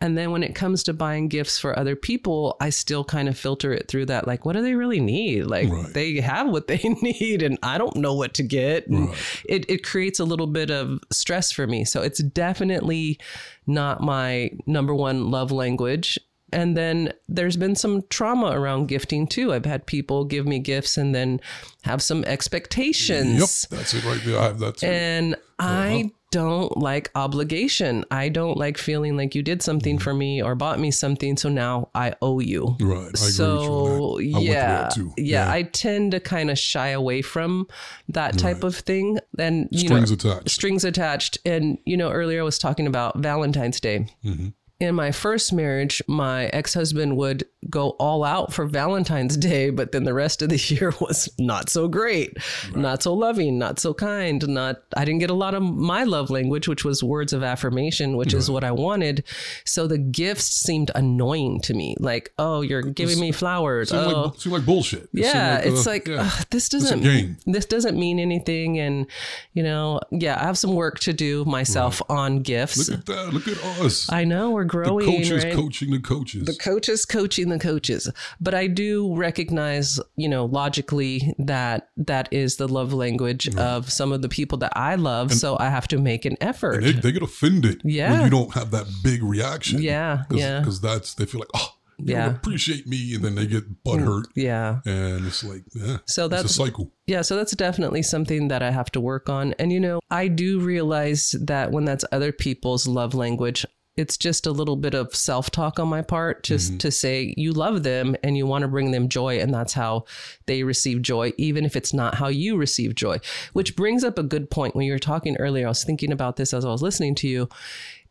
And 0.00 0.16
then 0.16 0.30
when 0.30 0.44
it 0.44 0.54
comes 0.54 0.84
to 0.84 0.92
buying 0.92 1.26
gifts 1.26 1.58
for 1.58 1.76
other 1.76 1.96
people, 1.96 2.56
I 2.60 2.70
still 2.70 3.02
kind 3.02 3.28
of 3.28 3.36
filter 3.36 3.72
it 3.72 3.88
through 3.88 4.06
that. 4.06 4.28
Like, 4.28 4.44
what 4.44 4.52
do 4.54 4.62
they 4.62 4.74
really 4.74 5.00
need? 5.00 5.46
Like, 5.46 5.68
Right. 5.68 5.92
they 5.92 6.20
have 6.20 6.48
what 6.50 6.68
they 6.68 6.78
need, 7.02 7.42
and 7.42 7.58
I 7.64 7.78
don't 7.78 7.96
know 7.96 8.14
what 8.14 8.32
to 8.34 8.44
get. 8.44 8.86
And 8.86 9.08
Right. 9.08 9.18
it, 9.48 9.68
it 9.68 9.82
creates 9.84 10.20
a 10.20 10.24
little 10.24 10.46
bit 10.46 10.70
of 10.70 11.00
stress 11.10 11.50
for 11.50 11.66
me. 11.66 11.84
So 11.84 12.00
it's 12.02 12.22
definitely 12.22 13.18
not 13.66 14.00
my 14.00 14.50
number 14.66 14.94
one 14.94 15.32
love 15.32 15.50
language. 15.50 16.16
And 16.52 16.76
then 16.76 17.12
there's 17.28 17.56
been 17.58 17.74
some 17.74 18.02
trauma 18.08 18.52
around 18.58 18.86
gifting 18.86 19.26
too. 19.26 19.52
I've 19.52 19.66
had 19.66 19.84
people 19.84 20.24
give 20.24 20.46
me 20.46 20.60
gifts 20.60 20.96
and 20.96 21.14
then 21.14 21.40
have 21.82 22.00
some 22.02 22.24
expectations. 22.24 23.66
Yep. 23.70 23.78
That's 23.78 23.94
it 23.94 24.04
right 24.04 24.20
there. 24.24 24.38
I 24.38 24.44
have 24.44 24.58
that 24.60 24.78
too. 24.78 24.86
And 24.86 25.34
Uh-huh. 25.58 25.68
I 25.68 26.10
don't 26.30 26.76
like 26.76 27.10
obligation. 27.14 28.04
I 28.10 28.28
don't 28.28 28.56
like 28.56 28.76
feeling 28.78 29.16
like 29.16 29.34
you 29.34 29.42
did 29.42 29.62
something 29.62 29.96
Mm-hmm. 29.96 30.02
for 30.04 30.14
me 30.14 30.42
or 30.42 30.54
bought 30.54 30.78
me 30.78 30.90
something, 30.90 31.36
so 31.36 31.48
now 31.48 31.88
I 31.94 32.14
owe 32.20 32.40
you. 32.40 32.76
right. 32.80 33.08
I 33.12 33.14
So 33.16 34.18
you 34.18 34.38
yeah, 34.40 34.80
went 34.82 34.92
through 34.92 35.04
that 35.08 35.14
too. 35.16 35.22
yeah, 35.22 35.50
I 35.50 35.62
tend 35.62 36.12
to 36.12 36.20
kind 36.20 36.50
of 36.50 36.58
shy 36.58 36.88
away 36.88 37.22
from 37.22 37.66
that 38.08 38.36
type 38.38 38.64
of 38.64 38.76
thing. 38.76 39.18
And 39.38 39.68
you 39.70 39.88
Strings 39.88 40.10
know, 40.10 40.32
attached. 40.32 40.50
strings 40.50 40.84
attached. 40.84 41.38
And 41.46 41.78
you 41.86 41.96
know, 41.96 42.10
earlier 42.10 42.40
I 42.40 42.44
was 42.44 42.58
talking 42.58 42.86
about 42.86 43.18
Valentine's 43.18 43.80
Day. 43.80 44.06
Mm-hmm. 44.24 44.48
In 44.80 44.94
my 44.94 45.10
first 45.10 45.52
marriage, 45.52 46.00
my 46.06 46.46
ex 46.46 46.72
husband 46.74 47.16
would 47.16 47.44
go 47.68 47.90
all 47.98 48.22
out 48.22 48.52
for 48.52 48.64
Valentine's 48.64 49.36
Day, 49.36 49.70
but 49.70 49.90
then 49.90 50.04
the 50.04 50.14
rest 50.14 50.40
of 50.40 50.50
the 50.50 50.56
year 50.74 50.92
was 51.00 51.28
not 51.36 51.68
so 51.68 51.88
great, 51.88 52.36
not 52.76 53.02
so 53.02 53.12
loving, 53.12 53.58
not 53.58 53.80
so 53.80 53.92
kind. 53.92 54.46
Not 54.46 54.76
I 54.96 55.04
didn't 55.04 55.18
get 55.18 55.30
a 55.30 55.34
lot 55.34 55.54
of 55.54 55.64
my 55.64 56.04
love 56.04 56.30
language, 56.30 56.68
which 56.68 56.84
was 56.84 57.02
words 57.02 57.32
of 57.32 57.42
affirmation, 57.42 58.16
which 58.16 58.32
is 58.32 58.48
what 58.48 58.62
I 58.62 58.70
wanted. 58.70 59.24
So 59.64 59.88
the 59.88 59.98
gifts 59.98 60.44
seemed 60.44 60.92
annoying 60.94 61.60
to 61.62 61.74
me. 61.74 61.96
Like, 61.98 62.32
oh, 62.38 62.60
you're 62.60 62.82
giving 62.82 63.18
me 63.18 63.32
flowers. 63.32 63.90
Seemed 63.90 64.02
Oh, 64.02 64.22
like, 64.26 64.40
seemed 64.40 64.52
like 64.52 64.64
bullshit. 64.64 65.02
It 65.02 65.08
yeah, 65.12 65.58
it's 65.58 65.88
uh, 65.88 65.90
like 65.90 66.06
yeah. 66.06 66.30
ugh, 66.32 66.46
this 66.50 66.68
doesn't 66.68 67.38
this 67.46 67.66
doesn't 67.66 67.98
mean 67.98 68.20
anything, 68.20 68.78
and 68.78 69.06
you 69.54 69.64
know, 69.64 69.98
yeah, 70.12 70.40
I 70.40 70.44
have 70.44 70.56
some 70.56 70.76
work 70.76 71.00
to 71.00 71.12
do 71.12 71.44
myself 71.46 72.00
on 72.08 72.42
gifts. 72.42 72.88
Look 72.88 73.00
at 73.00 73.06
that. 73.06 73.34
Look 73.34 73.48
at 73.48 73.58
us. 73.84 74.10
I 74.12 74.22
know 74.22 74.52
we're 74.52 74.67
the 74.68 74.76
growing, 74.84 75.06
coaches 75.06 75.44
right? 75.44 75.54
coaching 75.54 75.90
the 75.90 76.00
coaches. 76.00 76.44
the 76.44 76.54
coaches 76.56 77.04
coaching 77.04 77.48
the 77.48 77.58
coaches 77.58 78.10
but 78.40 78.54
i 78.54 78.66
do 78.66 79.14
recognize 79.16 79.98
you 80.16 80.28
know 80.28 80.44
logically 80.44 81.34
that 81.38 81.88
that 81.96 82.28
is 82.32 82.56
the 82.56 82.68
love 82.68 82.92
language 82.92 83.48
of 83.56 83.90
some 83.90 84.12
of 84.12 84.22
the 84.22 84.28
people 84.28 84.58
that 84.58 84.72
i 84.76 84.94
love 84.94 85.32
so 85.32 85.56
i 85.58 85.68
have 85.68 85.88
to 85.88 85.98
make 85.98 86.24
an 86.24 86.36
effort 86.40 86.82
they, 86.82 86.92
they 86.92 87.12
get 87.12 87.22
offended 87.22 87.80
Yeah. 87.84 88.12
when 88.12 88.24
you 88.24 88.30
don't 88.30 88.54
have 88.54 88.70
that 88.72 88.86
big 89.02 89.22
reaction. 89.22 89.80
Yeah, 89.82 90.24
yeah. 90.30 90.60
Because 90.60 90.80
that's 90.80 91.14
they 91.14 91.24
feel 91.26 91.40
like, 91.40 91.48
oh, 91.54 91.74
you 91.98 92.14
Yeah. 92.14 92.26
appreciate 92.30 92.86
me, 92.86 93.14
and 93.14 93.24
then 93.24 93.34
they 93.34 93.46
get 93.46 93.64
mm, 93.68 93.76
butthurt, 93.84 94.24
yeah 94.34 94.80
and 94.86 95.26
it's 95.26 95.42
like, 95.44 95.62
yeah, 95.74 95.98
So 96.06 96.26
it's 96.26 96.44
a 96.44 96.48
cycle. 96.48 96.92
Yeah, 97.06 97.22
so 97.22 97.36
that's 97.36 97.54
definitely 97.56 98.02
something 98.02 98.48
that 98.48 98.62
I 98.62 98.70
have 98.70 98.90
to 98.92 99.00
work 99.00 99.28
on. 99.28 99.54
And 99.58 99.72
you 99.72 99.80
know, 99.80 100.00
I 100.10 100.28
do 100.28 100.60
realize 100.60 101.34
that 101.40 101.70
when 101.72 101.84
that's 101.84 102.04
other 102.12 102.32
people's 102.32 102.86
love 102.86 103.14
language, 103.14 103.64
it's 103.98 104.16
just 104.16 104.46
a 104.46 104.52
little 104.52 104.76
bit 104.76 104.94
of 104.94 105.14
self-talk 105.14 105.78
on 105.78 105.88
my 105.88 106.02
part 106.02 106.44
just 106.44 106.70
mm-hmm. 106.70 106.78
to 106.78 106.90
say 106.90 107.34
you 107.36 107.52
love 107.52 107.82
them 107.82 108.16
and 108.22 108.36
you 108.36 108.46
want 108.46 108.62
to 108.62 108.68
bring 108.68 108.92
them 108.92 109.08
joy 109.08 109.38
and 109.40 109.52
that's 109.52 109.72
how 109.72 110.04
they 110.46 110.62
receive 110.62 111.02
joy 111.02 111.32
even 111.36 111.64
if 111.64 111.74
it's 111.74 111.92
not 111.92 112.14
how 112.14 112.28
you 112.28 112.56
receive 112.56 112.94
joy. 112.94 113.18
Which 113.52 113.76
brings 113.76 114.04
up 114.04 114.18
a 114.18 114.22
good 114.22 114.50
point. 114.50 114.76
When 114.76 114.86
you 114.86 114.92
were 114.92 114.98
talking 114.98 115.36
earlier 115.36 115.66
i 115.66 115.70
was 115.70 115.84
thinking 115.84 116.12
about 116.12 116.36
this 116.36 116.54
as 116.54 116.64
i 116.64 116.68
was 116.68 116.82
listening 116.82 117.14
to 117.16 117.28
you. 117.28 117.48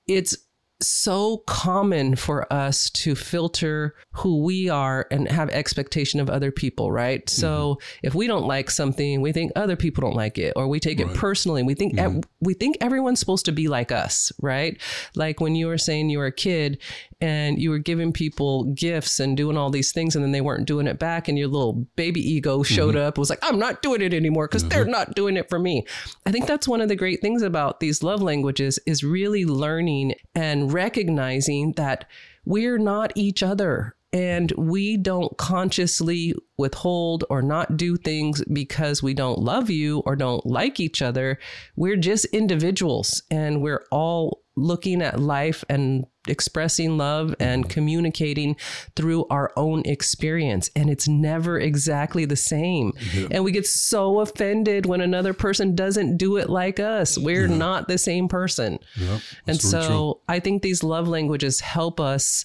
It's 0.07 0.35
so 0.79 1.37
common 1.47 2.15
for 2.15 2.51
us 2.53 2.89
to 2.91 3.15
filter 3.15 3.95
who 4.11 4.43
we 4.43 4.69
are 4.69 5.07
and 5.09 5.27
have 5.27 5.49
expectation 5.49 6.19
of 6.19 6.29
other 6.29 6.51
people, 6.51 6.91
right? 6.91 7.27
So 7.29 7.75
mm-hmm. 7.75 8.07
if 8.07 8.15
we 8.15 8.27
don't 8.27 8.45
like 8.45 8.69
something, 8.69 9.21
we 9.21 9.31
think 9.31 9.51
other 9.55 9.75
people 9.75 10.01
don't 10.01 10.15
like 10.15 10.37
it, 10.37 10.53
or 10.55 10.67
we 10.67 10.79
take 10.79 10.99
it 10.99 11.13
personally. 11.15 11.63
We 11.63 11.73
think 11.73 11.95
mm-hmm. 11.95 12.17
ev- 12.17 12.23
we 12.41 12.53
think 12.53 12.77
everyone's 12.79 13.19
supposed 13.19 13.45
to 13.45 13.51
be 13.51 13.67
like 13.67 13.91
us, 13.91 14.31
right? 14.41 14.79
Like 15.15 15.39
when 15.39 15.55
you 15.55 15.67
were 15.67 15.77
saying 15.77 16.09
you 16.09 16.19
were 16.19 16.27
a 16.27 16.31
kid 16.31 16.79
and 17.19 17.59
you 17.59 17.69
were 17.69 17.79
giving 17.79 18.13
people 18.13 18.65
gifts 18.73 19.19
and 19.19 19.35
doing 19.35 19.57
all 19.57 19.69
these 19.69 19.91
things, 19.91 20.15
and 20.15 20.23
then 20.23 20.31
they 20.31 20.41
weren't 20.41 20.67
doing 20.67 20.87
it 20.87 20.99
back, 20.99 21.27
and 21.27 21.37
your 21.37 21.47
little 21.47 21.87
baby 21.95 22.21
ego 22.21 22.63
showed 22.63 22.95
mm-hmm. 22.95 23.07
up, 23.07 23.17
was 23.17 23.29
like, 23.29 23.39
"I'm 23.41 23.59
not 23.59 23.81
doing 23.81 24.01
it 24.01 24.13
anymore 24.13 24.47
because 24.47 24.67
they're 24.67 24.83
mm-hmm. 24.83 24.91
not 24.91 25.15
doing 25.15 25.37
it 25.37 25.49
for 25.49 25.59
me." 25.59 25.85
I 26.25 26.31
think 26.31 26.45
that's 26.45 26.67
one 26.67 26.81
of 26.81 26.89
the 26.89 26.95
great 26.95 27.21
things 27.21 27.41
about 27.41 27.79
these 27.79 28.03
love 28.03 28.21
languages 28.21 28.79
is 28.85 29.03
really 29.03 29.45
learning 29.45 30.15
and 30.35 30.71
recognizing 30.71 31.73
that 31.73 32.05
we're 32.45 32.77
not 32.77 33.11
each 33.15 33.43
other 33.43 33.95
and 34.13 34.51
we 34.57 34.95
don't 34.97 35.37
consciously 35.37 36.33
withhold 36.57 37.25
or 37.29 37.41
not 37.41 37.77
do 37.77 37.97
things 37.97 38.43
because 38.51 39.03
we 39.03 39.13
don't 39.13 39.39
love 39.39 39.69
you 39.69 39.99
or 40.05 40.15
don't 40.15 40.45
like 40.45 40.79
each 40.79 41.01
other. 41.01 41.37
We're 41.75 41.97
just 41.97 42.25
individuals 42.25 43.21
and 43.29 43.61
we're 43.61 43.85
all 43.91 44.43
looking 44.57 45.01
at 45.01 45.19
life 45.19 45.63
and 45.69 46.05
expressing 46.27 46.97
love 46.97 47.33
and 47.39 47.69
communicating 47.69 48.57
through 48.95 49.25
our 49.29 49.53
own 49.55 49.81
experience. 49.85 50.69
And 50.75 50.89
it's 50.89 51.07
never 51.07 51.57
exactly 51.57 52.25
the 52.25 52.35
same. 52.35 52.91
And 53.31 53.45
we 53.45 53.51
get 53.53 53.65
so 53.65 54.19
offended 54.19 54.85
when 54.85 54.99
another 54.99 55.33
person 55.33 55.75
doesn't 55.75 56.17
do 56.17 56.35
it 56.35 56.49
like 56.49 56.79
us. 56.79 57.17
We're 57.17 57.47
not 57.47 57.87
the 57.87 57.97
same 57.97 58.27
person. 58.27 58.79
Yeah, 58.99 59.19
And 59.45 59.61
so 59.61 59.87
true. 59.87 60.19
I 60.27 60.39
think 60.39 60.63
these 60.63 60.83
love 60.83 61.07
languages 61.07 61.61
help 61.61 61.99
us 62.01 62.43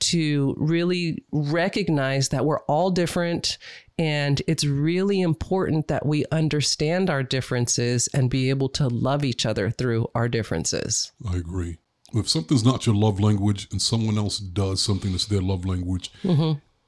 to 0.00 0.54
really 0.58 1.24
recognize 1.32 2.28
that 2.30 2.44
we're 2.44 2.60
all 2.64 2.90
different. 2.90 3.58
And 3.98 4.42
it's 4.46 4.64
really 4.64 5.20
important 5.22 5.88
that 5.88 6.04
we 6.04 6.24
understand 6.30 7.08
our 7.08 7.22
differences 7.22 8.08
and 8.12 8.28
be 8.28 8.50
able 8.50 8.68
to 8.70 8.88
love 8.88 9.24
each 9.24 9.46
other 9.46 9.70
through 9.70 10.08
our 10.14 10.28
differences. 10.28 11.12
I 11.28 11.36
agree. 11.36 11.78
If 12.14 12.28
something's 12.28 12.64
not 12.64 12.86
your 12.86 12.94
love 12.94 13.18
language 13.20 13.68
and 13.72 13.80
someone 13.80 14.16
else 14.18 14.38
does 14.38 14.82
something 14.82 15.12
that's 15.12 15.26
their 15.26 15.40
love 15.40 15.64
language, 15.64 16.10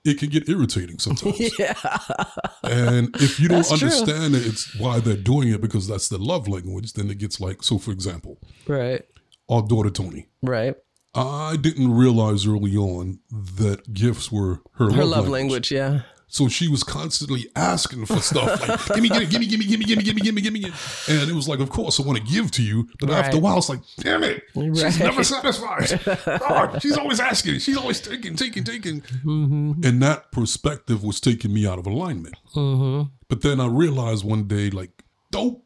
it 0.04 0.18
can 0.18 0.28
get 0.28 0.48
irritating 0.48 0.98
sometimes. 0.98 1.36
Mm-hmm. 1.38 1.62
Yeah. 2.64 2.70
And 2.70 3.14
if 3.16 3.40
you 3.40 3.48
don't 3.48 3.58
That's 3.66 3.78
true. 3.78 3.88
understand 3.88 4.34
it, 4.34 4.46
it's 4.46 4.74
why 4.78 5.00
they're 5.00 5.16
doing 5.16 5.48
it 5.48 5.60
because 5.60 5.88
that's 5.88 6.08
their 6.08 6.18
love 6.18 6.46
language, 6.48 6.92
then 6.92 7.10
it 7.10 7.18
gets 7.18 7.40
like, 7.40 7.62
so 7.62 7.78
for 7.78 7.90
example, 7.90 8.38
Right. 8.66 9.02
our 9.48 9.62
daughter 9.62 9.90
Tony. 9.90 10.28
Right. 10.42 10.74
I 11.18 11.56
didn't 11.56 11.92
realize 11.92 12.46
early 12.46 12.76
on 12.76 13.20
that 13.30 13.92
gifts 13.92 14.30
were 14.30 14.60
her, 14.74 14.86
Her 14.86 15.04
love, 15.04 15.24
love 15.24 15.28
language. 15.28 15.70
Yeah. 15.70 16.02
So 16.30 16.46
she 16.46 16.68
was 16.68 16.84
constantly 16.84 17.50
asking 17.56 18.04
for 18.04 18.18
stuff 18.18 18.68
like, 18.68 18.86
give 18.94 19.02
me, 19.02 19.08
give 19.08 19.18
me, 19.18 19.26
give 19.26 19.40
me, 19.40 19.46
give 19.46 19.58
me, 19.60 19.66
give 19.66 19.78
me, 19.78 19.84
give 19.84 20.14
me, 20.14 20.20
give 20.20 20.34
me, 20.34 20.42
give 20.42 20.52
me, 20.52 20.60
give 20.60 20.72
me. 20.72 20.78
And 21.08 21.30
it 21.30 21.34
was 21.34 21.48
like, 21.48 21.58
of 21.58 21.70
course, 21.70 21.98
I 21.98 22.02
want 22.02 22.18
to 22.18 22.24
give 22.24 22.50
to 22.52 22.62
you. 22.62 22.86
But 23.00 23.10
after 23.10 23.38
a 23.38 23.40
while, 23.40 23.56
it's 23.56 23.70
like, 23.70 23.80
damn 23.98 24.22
it. 24.22 24.42
She's 24.54 24.98
never 24.98 25.24
satisfied. 25.24 26.82
She's 26.82 26.98
always 26.98 27.18
asking. 27.18 27.60
She's 27.60 27.78
always 27.78 28.00
taking, 28.02 28.36
taking, 28.36 28.62
taking. 28.62 29.00
Mm-hmm. 29.00 29.84
And 29.84 30.02
that 30.02 30.30
perspective 30.30 31.02
was 31.02 31.18
taking 31.18 31.54
me 31.54 31.66
out 31.66 31.78
of 31.78 31.86
alignment. 31.86 32.36
Mm-hmm. 32.54 33.10
But 33.28 33.40
then 33.40 33.58
I 33.58 33.66
realized 33.66 34.22
one 34.22 34.46
day, 34.46 34.68
like, 34.68 34.90
dope. 35.30 35.64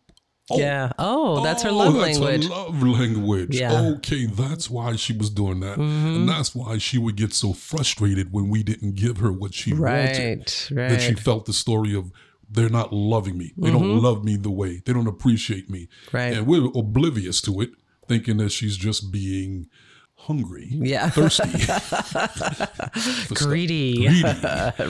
Oh, 0.53 0.59
Yeah. 0.59 0.93
Oh, 0.99 1.43
that's 1.43 1.63
her 1.63 1.71
oh, 1.71 1.77
love 1.77 1.95
that's 1.95 2.19
her 2.19 2.25
language. 2.25 2.49
love 2.49 2.83
language. 2.83 3.59
Yeah. 3.59 3.73
Mm-hmm. 3.73 3.95
Okay, 3.97 4.27
that's 4.27 4.71
why 4.71 4.97
she 4.97 5.13
was 5.13 5.31
doing 5.31 5.61
that. 5.61 5.79
And 5.79 6.29
that's 6.29 6.55
why 6.55 6.79
she 6.79 6.99
would 6.99 7.17
get 7.17 7.33
so 7.35 7.53
frustrated 7.53 8.33
when 8.33 8.49
we 8.49 8.63
didn't 8.63 8.95
give 8.95 9.19
her 9.19 9.33
what 9.33 9.55
she 9.55 9.73
wanted. 9.73 10.55
Right. 10.71 10.91
That 10.91 11.01
she 11.01 11.15
felt 11.15 11.47
the 11.47 11.53
story 11.53 11.95
of 11.95 12.13
they're 12.51 12.69
not 12.69 12.93
loving 12.93 13.39
me. 13.39 13.53
They 13.57 13.71
don't 13.71 14.03
love 14.03 14.25
me 14.25 14.37
the 14.37 14.51
way. 14.51 14.83
They 14.85 14.93
don't 14.93 15.07
appreciate 15.07 15.71
me. 15.71 15.89
Mm-hmm. 16.07 16.17
Right. 16.17 16.33
And 16.35 16.47
we're 16.47 16.67
oblivious 16.75 17.41
to 17.43 17.61
it, 17.61 17.71
thinking 18.07 18.37
that 18.39 18.53
she's 18.53 18.77
just 18.77 19.11
being 19.11 19.69
hungry, 20.27 20.69
Yeah. 20.71 21.11
thirsty. 21.11 21.51
Greedy. 23.35 24.07
greedy, 24.07 24.07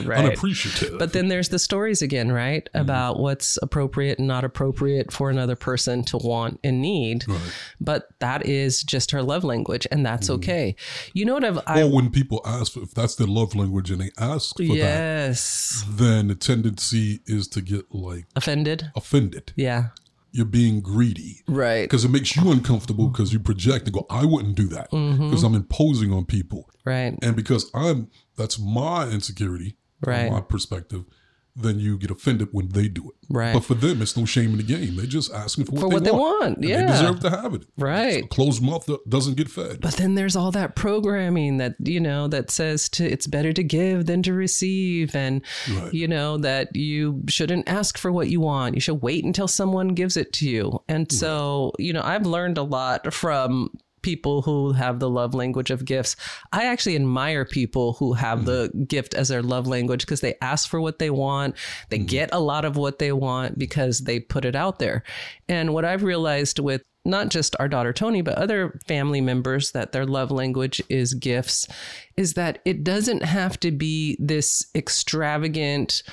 right. 0.05 0.25
unappreciative. 0.25 0.99
But 0.99 1.13
then 1.13 1.27
there's 1.27 1.49
the 1.49 1.59
stories 1.59 2.01
again, 2.01 2.31
right? 2.31 2.63
Mm-hmm. 2.73 2.81
About 2.81 3.19
what's 3.19 3.57
appropriate 3.61 4.19
and 4.19 4.27
not 4.27 4.43
appropriate 4.43 5.11
for 5.11 5.29
another 5.29 5.55
person 5.55 6.03
to 6.05 6.17
want 6.17 6.59
and 6.63 6.81
need. 6.81 7.27
Right. 7.27 7.39
But 7.81 8.09
that 8.19 8.45
is 8.45 8.83
just 8.83 9.11
her 9.11 9.21
love 9.23 9.43
language, 9.43 9.87
and 9.91 10.05
that's 10.05 10.27
Mm-hmm. 10.27 10.33
okay. 10.35 10.75
You 11.13 11.25
know 11.25 11.33
what 11.33 11.43
I've 11.43 11.59
I, 11.67 11.81
or 11.83 11.91
when 11.91 12.09
people 12.11 12.41
ask 12.45 12.77
if 12.77 12.93
that's 12.93 13.15
their 13.15 13.27
love 13.27 13.55
language 13.55 13.89
and 13.91 13.99
they 14.01 14.11
ask 14.19 14.55
for 14.57 14.63
that, 14.63 14.75
yes 14.75 15.83
then 15.89 16.27
the 16.27 16.35
tendency 16.35 17.19
is 17.25 17.47
to 17.49 17.61
get 17.61 17.93
like 17.93 18.25
offended. 18.35 18.91
offended. 18.95 19.51
Yeah. 19.55 19.89
You're 20.33 20.45
being 20.47 20.81
greedy. 20.81 21.41
Right. 21.47 21.83
Because 21.83 22.03
it 22.03 22.09
makes 22.09 22.35
you 22.35 22.51
uncomfortable 22.51 23.07
because 23.07 23.31
you 23.31 23.39
project 23.39 23.85
and 23.85 23.93
go, 23.93 24.05
I 24.09 24.25
wouldn't 24.25 24.55
do 24.55 24.67
that 24.69 24.89
because 24.89 25.19
Mm-hmm. 25.19 25.45
I'm 25.45 25.53
imposing 25.55 26.11
on 26.11 26.25
people. 26.25 26.69
Right. 26.85 27.15
And 27.21 27.35
because 27.35 27.69
I'm, 27.73 28.09
that's 28.35 28.57
my 28.59 29.07
insecurity, 29.09 29.77
from 30.03 30.11
Right. 30.13 30.31
my 30.31 30.41
perspective, 30.41 31.05
then 31.55 31.79
you 31.79 31.97
get 31.99 32.09
offended 32.09 32.49
when 32.51 32.69
they 32.69 32.87
do 32.87 33.09
it. 33.11 33.15
Right. 33.29 33.53
But 33.53 33.63
for 33.63 33.75
them, 33.75 34.01
it's 34.01 34.17
no 34.17 34.25
shame 34.25 34.51
in 34.51 34.57
the 34.57 34.63
game. 34.63 34.95
They're 34.95 35.05
just 35.05 35.31
asking 35.31 35.65
for 35.65 35.73
what, 35.73 35.81
For 35.81 35.89
they, 35.89 35.93
what 35.95 36.03
they 36.03 36.11
want. 36.11 36.41
want, 36.41 36.57
And 36.57 36.65
yeah. 36.69 36.85
They 36.85 36.91
deserve 36.93 37.19
to 37.21 37.29
have 37.29 37.53
it. 37.53 37.65
Right. 37.77 38.27
Closed 38.29 38.61
mouth 38.63 38.89
doesn't 39.07 39.37
get 39.37 39.49
fed. 39.49 39.79
But 39.81 39.93
then 39.95 40.15
there's 40.15 40.35
all 40.35 40.51
that 40.51 40.75
programming 40.75 41.57
that 41.57 41.75
you 41.83 41.99
know 41.99 42.27
that 42.29 42.49
says 42.49 42.89
to 42.89 43.05
it's 43.05 43.27
better 43.27 43.53
to 43.53 43.63
give 43.63 44.07
than 44.07 44.23
to 44.23 44.33
receive, 44.33 45.15
and 45.15 45.41
Right. 45.71 45.93
you 45.93 46.07
know 46.07 46.37
that 46.37 46.75
you 46.75 47.21
shouldn't 47.29 47.69
ask 47.69 47.97
for 47.99 48.11
what 48.11 48.29
you 48.29 48.39
want. 48.41 48.73
You 48.75 48.81
should 48.81 49.01
wait 49.03 49.23
until 49.23 49.47
someone 49.47 49.89
gives 49.89 50.17
it 50.17 50.33
to 50.33 50.49
you. 50.49 50.81
And 50.89 51.11
so 51.11 51.73
you 51.77 51.93
know 51.93 52.01
I've 52.03 52.25
learned 52.25 52.57
a 52.57 52.63
lot 52.63 53.13
from 53.13 53.69
people 54.03 54.43
who 54.43 54.73
have 54.73 54.99
the 54.99 55.09
love 55.09 55.33
language 55.33 55.71
of 55.71 55.85
gifts. 55.85 56.15
I 56.51 56.65
actually 56.65 56.95
admire 56.95 57.45
people 57.45 57.93
who 57.93 58.13
have 58.13 58.45
the 58.45 58.69
mm-hmm. 58.69 58.83
gift 58.83 59.13
as 59.15 59.29
their 59.29 59.41
love 59.41 59.65
language 59.65 60.01
because 60.01 60.21
they 60.21 60.35
ask 60.41 60.69
for 60.69 60.79
what 60.79 60.99
they 60.99 61.09
want. 61.09 61.55
They 61.89 61.97
mm-hmm. 61.97 62.05
get 62.05 62.29
a 62.31 62.39
lot 62.39 62.65
of 62.65 62.77
what 62.77 62.99
they 62.99 63.11
want 63.11 63.57
because 63.57 64.01
they 64.01 64.19
put 64.19 64.45
it 64.45 64.55
out 64.55 64.79
there. 64.79 65.03
And 65.49 65.73
what 65.73 65.85
I've 65.85 66.03
realized 66.03 66.59
with 66.59 66.83
not 67.05 67.29
just 67.29 67.55
our 67.59 67.67
daughter 67.67 67.91
Tony, 67.91 68.21
but 68.21 68.37
other 68.37 68.79
family 68.85 69.21
members 69.21 69.71
that 69.71 69.91
their 69.91 70.05
love 70.05 70.31
language 70.31 70.81
is 70.89 71.13
gifts, 71.13 71.67
is 72.15 72.33
that 72.35 72.59
it 72.65 72.83
doesn't 72.83 73.23
have 73.23 73.59
to 73.59 73.71
be 73.71 74.17
this 74.19 74.65
extravagant, 74.73 76.03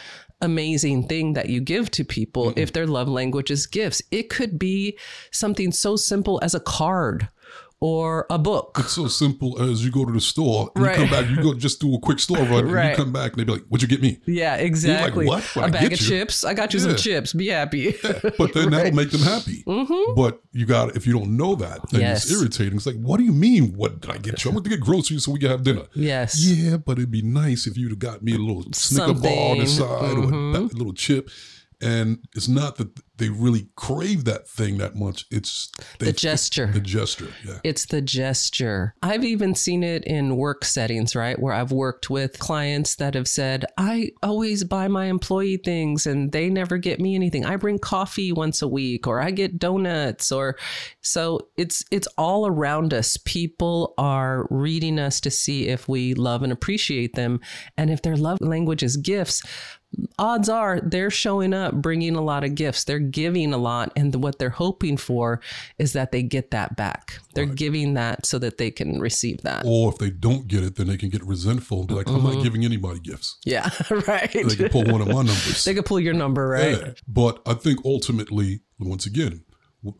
amazing 0.41 1.07
thing 1.07 1.35
that 1.35 1.49
you 1.49 1.61
give 1.61 1.91
to 1.93 2.05
people 2.05 2.47
mm-hmm. 2.47 2.59
if 2.59 2.73
their 2.73 2.87
love 2.87 3.09
language 3.09 3.51
is 3.51 3.67
gifts. 3.67 4.03
It 4.11 4.31
could 4.31 4.59
be 4.59 4.99
something 5.31 5.71
so 5.71 5.97
simple 5.97 6.41
as 6.43 6.55
a 6.55 6.61
card 6.61 7.29
or 7.81 8.27
a 8.29 8.39
book. 8.39 8.77
It's 8.79 8.93
so 8.93 9.09
simple 9.09 9.61
as 9.63 9.83
you 9.85 9.91
go 9.91 10.05
to 10.05 10.13
the 10.13 10.21
store 10.21 10.71
and 10.75 10.85
Right. 10.85 10.99
you 10.99 11.07
come 11.07 11.11
back, 11.11 11.31
you 11.31 11.43
go 11.43 11.55
just 11.55 11.81
do 11.81 11.95
a 11.95 11.99
quick 11.99 12.19
store 12.19 12.39
run, 12.39 12.65
and 12.65 12.73
Right. 12.73 12.91
you 12.91 12.97
come 12.97 13.13
back 13.13 13.33
and 13.33 13.41
they 13.41 13.45
be 13.45 13.53
like, 13.53 13.65
What'd 13.69 13.83
you 13.89 13.97
get 13.97 14.03
me? 14.03 14.19
Yeah, 14.27 14.57
exactly. 14.57 15.25
"What? 15.27 15.43
What 15.55 15.63
a 15.65 15.69
I 15.69 15.71
bag 15.71 15.81
get 15.91 15.93
of 15.95 16.01
you?" 16.01 16.09
chips. 16.09 16.45
I 16.45 16.53
got 16.55 16.75
you 16.75 16.81
some 16.81 16.97
chips. 16.97 17.33
Be 17.33 17.49
happy. 17.49 17.95
But 18.37 18.53
then 18.55 18.71
that'll 18.71 18.93
make 18.95 19.11
them 19.11 19.23
happy. 19.23 19.65
But 20.15 20.41
you 20.53 20.67
got 20.67 20.95
if 20.97 21.07
you 21.07 21.13
don't 21.15 21.37
know 21.37 21.55
that, 21.57 21.81
then 21.91 22.01
Mm-hmm. 22.01 22.11
Yes. 22.11 22.25
it's 22.31 22.33
irritating. 22.41 22.77
It's 22.77 22.87
like, 22.87 23.01
what 23.01 23.19
do 23.19 23.25
you 23.25 23.33
mean? 23.33 23.73
What 23.77 24.01
did 24.01 24.11
I 24.11 24.19
get 24.19 24.45
you? 24.45 24.51
I 24.51 24.55
went 24.55 24.65
to 24.65 24.71
get 24.71 24.81
groceries 24.81 25.25
so 25.25 25.33
we 25.33 25.39
can 25.39 25.51
have 25.51 25.63
dinner. 25.63 25.85
yes. 25.95 26.39
Yeah, 26.45 26.77
but 26.77 26.99
it'd 26.99 27.11
be 27.11 27.23
nice 27.23 27.67
if 27.67 27.77
you'd 27.79 27.91
have 27.91 27.99
got 27.99 28.23
me 28.23 28.35
a 28.35 28.39
little 28.39 28.65
Snicker 28.73 29.15
bar 29.15 29.51
on 29.53 29.59
the 29.59 29.67
Something. 29.67 29.99
side 29.99 30.19
or 30.19 30.25
a 30.25 30.53
ba- 30.69 30.77
little 30.77 30.93
chip. 30.93 31.31
And 31.81 32.19
it's 32.35 32.49
not 32.49 32.77
that 32.77 32.99
they 33.21 33.29
really 33.29 33.69
crave 33.77 34.25
that 34.25 34.49
thing 34.49 34.79
that 34.79 34.97
much. 34.97 35.27
It's 35.31 35.71
they, 35.99 36.07
The 36.07 36.13
gesture. 36.13 36.67
The 36.67 36.81
gesture, 36.81 37.29
yeah. 37.47 37.59
It's 37.63 37.85
the 37.87 38.01
gesture. 38.01 38.95
I've 39.03 39.25
even 39.25 39.55
seen 39.55 39.83
it 39.83 40.05
in 40.05 40.37
work 40.37 40.65
settings, 40.65 41.15
right? 41.15 41.39
Where 41.39 41.53
I've 41.53 41.71
worked 41.71 42.09
with 42.09 42.39
clients 42.39 42.97
that 42.97 43.15
have 43.15 43.29
said, 43.29 43.67
I 43.77 44.11
always 44.23 44.65
buy 44.65 44.89
my 44.89 45.05
employee 45.07 45.59
things 45.59 46.07
and 46.07 46.33
they 46.33 46.49
never 46.49 46.79
get 46.79 46.99
me 46.99 47.15
anything. 47.15 47.45
I 47.45 47.57
bring 47.57 47.79
coffee 47.79 48.33
once 48.33 48.63
a 48.63 48.69
week 48.69 49.07
or 49.07 49.21
I 49.21 49.31
get 49.31 49.59
donuts 49.59 50.33
or 50.33 50.57
so 51.03 51.49
it's 51.59 51.85
it's 51.91 52.09
all 52.17 52.47
around 52.47 52.95
us. 52.95 53.19
People 53.27 53.93
are 53.99 54.47
reading 54.51 54.99
us 54.99 55.21
to 55.21 55.31
see 55.31 55.69
if 55.69 55.89
we 55.89 56.15
love 56.15 56.43
and 56.43 56.53
appreciate 56.53 57.15
them. 57.15 57.41
And 57.77 57.91
if 57.91 58.01
their 58.01 58.17
love 58.17 58.41
language 58.41 58.83
is 58.83 58.97
gifts, 58.97 59.43
odds 60.19 60.49
are 60.49 60.81
they're 60.81 61.11
showing 61.11 61.53
up 61.53 61.75
bringing 61.75 62.15
a 62.15 62.21
lot 62.21 62.45
of 62.45 62.55
gifts. 62.55 62.85
They're 62.85 62.99
giving 62.99 63.53
a 63.53 63.57
lot, 63.59 63.93
and 63.97 64.15
what 64.23 64.39
they're 64.39 64.51
hoping 64.51 64.97
for 64.97 65.41
is 65.79 65.93
that 65.95 66.13
they 66.13 66.23
get 66.23 66.51
that 66.53 66.77
back. 66.77 67.19
They're 67.35 67.47
giving 67.47 67.95
that 67.95 68.27
so 68.27 68.39
that 68.39 68.59
they 68.59 68.71
can 68.71 69.01
receive 69.01 69.43
that. 69.43 69.65
Or 69.67 69.91
if 69.93 69.99
they 69.99 70.11
don't 70.11 70.47
get 70.49 70.63
it, 70.63 70.77
then 70.77 70.87
they 70.89 70.97
can 70.97 71.09
get 71.11 71.25
resentful 71.25 71.81
and 71.81 71.89
be 71.89 71.95
like, 71.95 72.09
I'm 72.09 72.17
Mm-hmm. 72.21 72.35
not 72.35 72.43
giving 72.45 72.65
anybody 72.65 73.01
gifts. 73.01 73.39
Yeah, 73.45 73.69
right. 74.07 74.31
They 74.33 74.45
can 74.57 74.69
pull 74.69 74.85
one 74.85 75.01
of 75.01 75.09
my 75.09 75.15
numbers. 75.15 75.65
They 75.65 75.75
could 75.75 75.87
pull 75.87 76.01
your 76.01 76.15
number, 76.15 76.49
right? 76.49 76.79
Yeah. 76.79 76.93
But 77.09 77.41
I 77.47 77.55
think 77.55 77.81
ultimately, 77.85 78.61
once 78.79 79.07
again, 79.07 79.45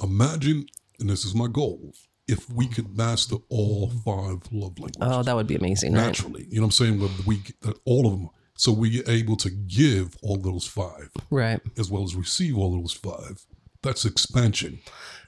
imagine, 0.03 0.67
and 0.99 1.09
this 1.11 1.25
is 1.25 1.35
my 1.35 1.47
goal, 1.47 1.93
if 2.29 2.49
we 2.51 2.67
could 2.69 2.97
master 2.97 3.37
all 3.49 3.91
five 4.05 4.43
love 4.53 4.79
languages 4.79 4.99
Oh, 5.01 5.23
that 5.23 5.35
would 5.35 5.47
be 5.49 5.57
amazing, 5.57 5.95
right? 5.95 6.07
naturally. 6.07 6.47
You 6.49 6.57
know 6.61 6.63
what 6.63 6.81
I'm 6.81 6.87
saying? 6.87 7.01
With 7.01 7.27
we 7.27 7.43
that 7.63 7.77
all 7.85 8.07
of 8.07 8.13
them, 8.13 8.29
so 8.61 8.71
we 8.73 9.01
are 9.01 9.11
able 9.11 9.37
to 9.37 9.49
give 9.51 10.17
all 10.23 10.37
those 10.37 10.67
five 10.67 11.11
Right. 11.31 11.61
as 11.79 11.91
well 11.91 12.03
as 12.05 12.15
receive 12.15 12.59
all 12.59 12.71
those 12.79 12.93
five. 12.93 13.45
That's 13.83 14.05
expansion, 14.05 14.81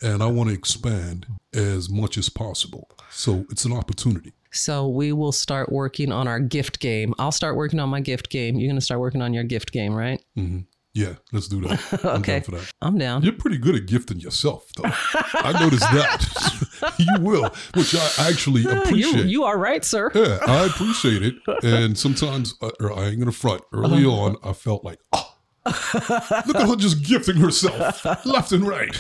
and 0.03 0.23
I 0.23 0.27
want 0.27 0.51
to 0.51 0.55
expand 0.55 1.25
as 1.55 1.89
much 1.89 2.19
as 2.19 2.29
possible. 2.29 2.91
So 3.11 3.47
it's 3.51 3.65
an 3.65 3.73
opportunity. 3.73 4.33
So 4.51 4.87
we 4.87 5.13
will 5.13 5.33
start 5.33 5.73
working 5.73 6.13
on 6.13 6.29
our 6.29 6.39
gift 6.39 6.79
game. 6.79 7.15
I'll 7.19 7.33
start 7.33 7.57
working 7.57 7.81
on 7.81 7.89
my 7.89 8.01
gift 8.01 8.29
game. 8.29 8.57
You're 8.59 8.69
going 8.69 8.79
to 8.79 8.85
start 8.85 9.01
working 9.01 9.23
on 9.23 9.33
your 9.33 9.45
gift 9.45 9.73
game, 9.73 9.95
right? 9.95 10.23
Mm-hmm. 10.37 10.61
Yeah, 10.95 11.15
let's 11.33 11.49
do 11.49 11.61
that. 11.63 11.81
I'm 12.05 12.21
Okay. 12.21 12.33
down 12.35 12.43
for 12.43 12.51
that. 12.53 12.73
I'm 12.83 12.99
down. 12.99 13.23
You're 13.23 13.33
pretty 13.33 13.57
good 13.59 13.75
at 13.75 13.87
gifting 13.87 14.21
yourself, 14.21 14.71
though. 14.77 14.85
I 14.85 15.53
noticed 15.59 15.81
that. 15.83 16.95
you 16.99 17.21
will, 17.21 17.49
which 17.75 17.95
I 17.95 18.11
actually 18.29 18.65
appreciate. 18.69 19.25
You, 19.25 19.31
you 19.31 19.45
are 19.45 19.57
right, 19.59 19.83
sir. 19.85 20.11
yeah, 20.15 20.39
I 20.47 20.67
appreciate 20.67 21.23
it. 21.23 21.35
And 21.65 21.97
sometimes, 21.97 22.55
uh, 22.61 22.71
or 22.79 22.93
I 22.93 23.07
ain't 23.07 23.19
gonna 23.21 23.33
front. 23.33 23.63
Early 23.73 24.05
Uh-huh. 24.05 24.11
on, 24.21 24.37
I 24.45 24.53
felt 24.53 24.85
like, 24.85 24.99
oh, 25.15 25.35
look 25.65 26.57
at 26.57 26.69
her 26.69 26.77
just 26.77 27.03
gifting 27.05 27.37
herself 27.37 28.05
left 28.27 28.53
and 28.53 28.67
right. 28.67 28.95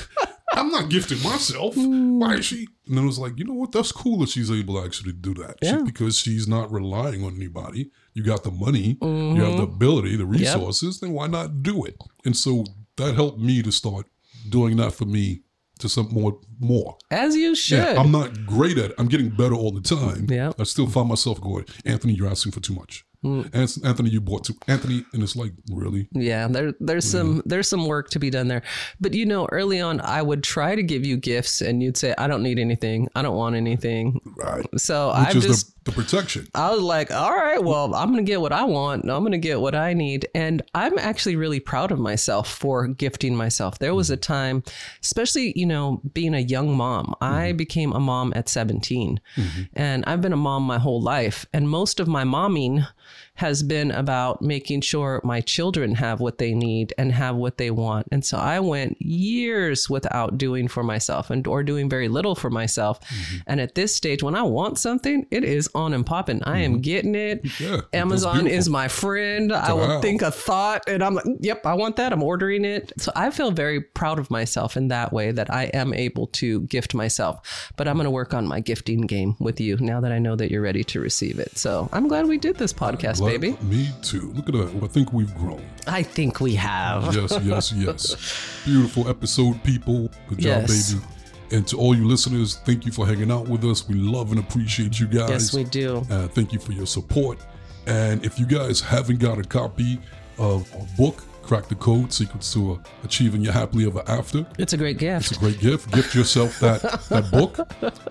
I'm 0.53 0.71
not 0.71 0.89
gifting 0.89 1.23
myself. 1.23 1.75
Why 1.77 2.35
is 2.35 2.47
she? 2.47 2.69
And 2.87 2.97
then 2.97 3.05
it 3.05 3.07
was 3.07 3.19
like, 3.19 3.39
you 3.39 3.45
know 3.45 3.55
what? 3.55 3.73
That's 3.73 3.93
cool 3.93 4.19
that 4.19 4.29
she's 4.29 4.51
able 4.51 4.81
to 4.81 4.85
actually 4.85 5.13
do 5.13 5.35
that 5.35 5.57
She- 5.63 5.69
Yeah. 5.69 5.83
because 5.85 6.19
she's 6.19 6.47
not 6.47 6.71
relying 6.73 7.25
on 7.25 7.37
anybody. 7.37 7.91
You 8.15 8.23
got 8.23 8.45
the 8.45 8.51
money, 8.51 8.99
you 9.01 9.35
have 9.37 9.57
the 9.57 9.63
mm-hmm. 9.63 9.75
ability, 9.75 10.17
the 10.17 10.27
resources. 10.27 11.01
Then 11.01 11.13
why 11.13 11.27
not 11.27 11.63
do 11.63 11.85
it? 11.85 11.97
And 12.25 12.37
so 12.37 12.65
that 12.97 13.15
helped 13.15 13.39
me 13.39 13.63
to 13.63 13.73
start 13.73 14.07
doing 14.49 14.77
that 14.77 14.93
for 14.93 15.05
me 15.05 15.43
to 15.79 15.89
some 15.89 16.09
more 16.13 16.39
more. 16.61 16.97
As 17.11 17.35
you 17.35 17.55
should. 17.55 17.79
Yeah, 17.79 18.01
I'm 18.01 18.13
not 18.13 18.47
great 18.47 18.79
at 18.79 18.91
it. 18.91 18.95
I'm 18.99 19.09
getting 19.09 19.31
better 19.31 19.55
all 19.55 19.73
the 19.73 19.81
time. 19.81 20.27
Yeah. 20.29 20.53
I 20.59 20.65
still 20.65 20.87
find 20.87 21.09
myself 21.09 21.41
going, 21.41 21.65
Anthony, 21.85 22.15
you're 22.15 22.29
asking 22.29 22.53
for 22.53 22.61
too 22.61 22.75
much. 22.75 23.05
Mm. 23.25 23.85
Anthony, 23.85 24.11
you 24.11 24.21
bought 24.21 24.45
too. 24.45 24.55
Anthony, 24.67 25.05
and 25.13 25.23
it's 25.23 25.37
like, 25.37 25.53
really? 25.71 26.09
Yeah, 26.13 26.49
there 26.49 26.75
there's 26.81 27.09
some 27.09 27.43
there's 27.47 27.69
some 27.69 27.87
work 27.87 28.11
to 28.11 28.19
be 28.19 28.31
done 28.31 28.49
there. 28.49 28.63
But 29.01 29.15
you 29.15 29.27
know, 29.27 29.47
early 29.53 29.81
on 29.81 30.01
I 30.01 30.23
would 30.23 30.43
try 30.43 30.75
to 30.75 30.83
give 30.83 31.07
you 31.07 31.17
gifts 31.17 31.61
and 31.61 31.83
you'd 31.83 31.97
say, 31.97 32.15
I 32.19 32.27
don't 32.27 32.43
need 32.43 32.59
anything. 32.59 33.09
I 33.15 33.23
don't 33.23 33.37
want 33.37 33.55
anything. 33.55 34.21
Right. 34.37 34.67
So 34.77 35.11
I 35.11 35.33
just 35.33 35.82
the, 35.82 35.82
the 35.85 35.93
protection. 35.93 36.49
I 36.55 36.71
was 36.71 36.81
like, 36.81 37.11
all 37.11 37.35
right, 37.35 37.63
well, 37.63 37.95
I'm 37.95 38.13
going 38.13 38.25
to 38.25 38.31
get 38.31 38.41
what 38.41 38.53
I 38.53 38.65
want. 38.65 39.05
I'm 39.05 39.23
going 39.23 39.33
to 39.33 39.39
get 39.39 39.61
what 39.61 39.75
I 39.75 39.93
need. 39.95 40.29
And 40.35 40.63
I'm 40.75 40.99
actually 40.99 41.37
really 41.37 41.61
proud 41.61 41.91
of 41.91 41.99
myself 41.99 42.49
for 42.53 42.87
gifting 42.87 43.35
myself. 43.35 43.79
There 43.79 43.95
was 43.95 44.11
a 44.11 44.17
mm-hmm. 44.17 44.33
time, 44.33 44.63
especially, 45.03 45.53
you 45.57 45.67
know, 45.67 46.01
being 46.13 46.35
a 46.35 46.41
young 46.41 46.77
mom, 46.77 47.15
I 47.21 47.49
mm-hmm. 47.49 47.57
became 47.57 47.93
a 47.93 48.01
mom 48.01 48.33
at 48.37 48.49
17. 48.49 49.21
Mm-hmm. 49.37 49.63
And 49.75 50.05
I've 50.07 50.21
been 50.21 50.33
a 50.33 50.37
mom 50.37 50.63
my 50.63 50.79
whole 50.79 51.01
life. 51.01 51.47
And 51.53 51.69
most 51.69 52.01
of 52.01 52.09
my 52.09 52.25
momming 52.25 52.87
has 53.35 53.63
been 53.63 53.91
about 53.91 54.43
making 54.43 54.81
sure 54.83 55.21
my 55.25 55.41
children 55.41 55.95
have 55.95 56.21
what 56.21 56.39
they 56.39 56.55
need 56.55 56.93
and 56.99 57.13
have 57.13 57.35
what 57.35 57.59
they 57.59 57.71
want. 57.71 58.07
And 58.13 58.25
so 58.25 58.37
I 58.37 58.61
went 58.61 59.01
years 59.01 59.89
without 59.89 60.37
doing 60.37 60.69
for 60.69 60.83
myself 60.83 61.31
and 61.31 61.47
or 61.47 61.63
doing 61.63 61.89
very 61.89 62.09
little 62.09 62.35
for 62.35 62.51
myself. 62.51 63.01
And 63.47 63.61
at 63.61 63.75
this 63.75 63.97
stage, 63.97 64.23
when 64.23 64.35
I 64.35 64.43
want 64.43 64.79
something, 64.79 65.27
it 65.31 65.45
is 65.45 65.69
on 65.75 65.95
and 65.95 66.05
popping. 66.05 66.43
I 66.45 66.59
am 66.59 66.81
getting 66.81 67.15
it. 67.15 67.41
Yeah, 67.59 67.81
Amazon 67.93 68.47
is 68.47 68.69
my 68.69 68.89
friend. 68.89 69.53
I 69.53 69.73
will 69.73 70.01
think 70.03 70.23
a 70.23 70.31
thought 70.31 70.85
and 70.87 71.03
I'm 71.03 71.15
like, 71.15 71.25
yep, 71.41 71.65
I 71.65 71.75
want 71.75 71.97
that. 71.97 72.13
I'm 72.13 72.23
ordering 72.23 72.65
it. 72.65 72.93
So 72.99 73.13
I 73.17 73.31
feel 73.31 73.51
very 73.51 73.81
proud 73.81 74.19
of 74.19 74.31
myself 74.31 74.77
in 74.77 74.89
that 74.89 75.13
way 75.13 75.33
that 75.33 75.53
I 75.53 75.65
am 75.65 75.95
able 75.95 76.27
to 76.29 76.61
gift 76.63 76.95
myself. 76.95 77.73
But 77.77 77.89
I'm 77.89 77.97
going 77.97 78.05
to 78.05 78.11
work 78.11 78.35
on 78.35 78.47
my 78.47 78.61
gifting 78.61 79.03
game 79.03 79.37
with 79.41 79.61
you 79.61 79.77
now 79.79 80.01
that 80.01 80.13
I 80.13 80.19
know 80.19 80.37
that 80.37 80.51
you're 80.51 80.63
ready 80.63 80.85
to 80.85 81.01
receive 81.01 81.39
it. 81.39 81.57
So 81.57 81.89
I'm 81.93 82.09
glad 82.09 82.27
we 82.27 82.39
did 82.39 82.57
this 82.57 82.73
podcast, 82.73 83.22
baby. 83.27 83.57
Me 83.63 83.89
too. 84.03 84.33
Look 84.35 84.49
at 84.49 84.55
that. 84.55 84.83
I 84.83 84.87
think 84.87 85.13
we've 85.13 85.35
grown. 85.37 85.63
I 85.87 86.03
think 86.03 86.41
we 86.41 86.55
have. 86.55 87.15
Yes, 87.15 87.39
yes, 87.43 87.73
yes. 87.73 88.63
Beautiful 88.65 89.09
episode, 89.09 89.63
people. 89.65 90.09
Good 90.29 90.39
job, 90.39 90.63
Yes. 90.69 90.93
baby. 90.95 91.05
And 91.53 91.67
to 91.69 91.77
all 91.77 91.95
you 91.95 92.07
listeners, 92.07 92.57
thank 92.65 92.87
you 92.87 92.93
for 92.93 93.07
hanging 93.07 93.31
out 93.31 93.47
with 93.47 93.63
us. 93.65 93.87
We 93.87 93.97
love 93.97 94.31
and 94.31 94.41
appreciate 94.41 94.99
you 94.99 95.07
guys. 95.07 95.29
Yes, 95.31 95.55
we 95.55 95.65
do. 95.65 95.99
Uh, 96.11 96.27
thank 96.29 96.53
you 96.53 96.59
for 96.59 96.73
your 96.73 96.87
support. 96.87 97.39
And 97.87 98.25
if 98.25 98.39
you 98.39 98.47
guys 98.47 98.81
haven't 98.81 99.19
got 99.19 99.39
a 99.39 99.43
copy 99.43 99.99
of 100.39 100.73
our 100.75 100.87
book, 100.97 101.23
Crack 101.53 101.69
the 101.69 101.75
Code 101.75 102.11
Secrets 102.15 102.51
to 102.55 102.81
Achieving 103.05 103.43
Your 103.43 103.53
Happily 103.53 103.87
Ever 103.87 104.03
After, 104.07 104.47
It's 104.59 104.73
a 104.73 104.79
great 104.79 104.97
gift. 104.97 105.33
it's 105.33 105.37
a 105.37 105.39
great 105.39 105.61
gift. 105.61 105.93
Gift 105.93 106.15
yourself 106.15 106.59
that, 106.61 106.81
that 107.11 107.31
book. 107.31 107.59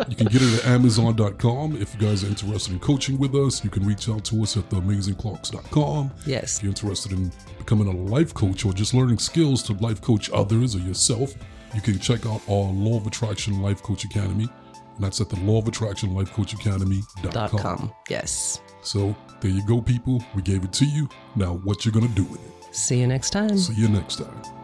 You 0.08 0.16
can 0.16 0.28
get 0.28 0.44
it 0.44 0.60
at 0.60 0.66
Amazon.com. 0.68 1.76
If 1.76 1.96
you 1.96 2.00
guys 2.08 2.24
are 2.24 2.28
interested 2.28 2.72
in 2.72 2.80
coaching 2.80 3.18
with 3.18 3.34
us, 3.34 3.64
you 3.64 3.72
can 3.72 3.84
reach 3.84 4.08
out 4.10 4.24
to 4.26 4.44
us 4.44 4.58
at 4.58 4.70
theamazingclarks.com. 4.70 6.12
Yes. 6.28 6.58
If 6.58 6.64
you're 6.64 6.70
interested 6.70 7.14
in 7.14 7.32
becoming 7.58 7.88
a 7.88 7.98
life 8.12 8.32
coach 8.32 8.64
or 8.64 8.74
just 8.74 8.94
learning 8.94 9.18
skills 9.18 9.64
to 9.64 9.74
life 9.74 10.02
coach 10.02 10.30
others 10.30 10.76
or 10.76 10.80
yourself, 10.82 11.34
you 11.74 11.82
can 11.82 11.98
check 11.98 12.28
out 12.28 12.42
our 12.48 12.72
Law 12.72 12.98
of 12.98 13.08
Attraction 13.08 13.60
Life 13.60 13.82
Coach 13.82 14.06
Academy. 14.06 14.48
And 14.76 15.04
that's 15.04 15.20
at 15.20 15.30
the 15.30 15.40
Law 15.40 15.58
of 15.58 15.68
Attraction 15.68 16.14
Life 16.14 16.32
Coach 16.32 16.54
Academy.com. 16.54 17.92
Yes. 18.08 18.62
So 18.84 19.16
there 19.40 19.50
you 19.50 19.66
go, 19.66 19.82
people. 19.82 20.24
We 20.36 20.44
gave 20.44 20.64
it 20.64 20.74
to 20.74 20.86
you. 20.86 21.10
Now, 21.36 21.56
what 21.64 21.86
you're 21.86 21.92
going 21.92 22.08
to 22.08 22.14
do 22.14 22.26
with 22.26 22.40
it. 22.46 22.61
See 22.72 23.00
you 23.00 23.08
next 23.08 23.32
time. 23.32 23.58
See 23.58 23.74
you 23.74 23.90
next 23.90 24.18
time. 24.18 24.61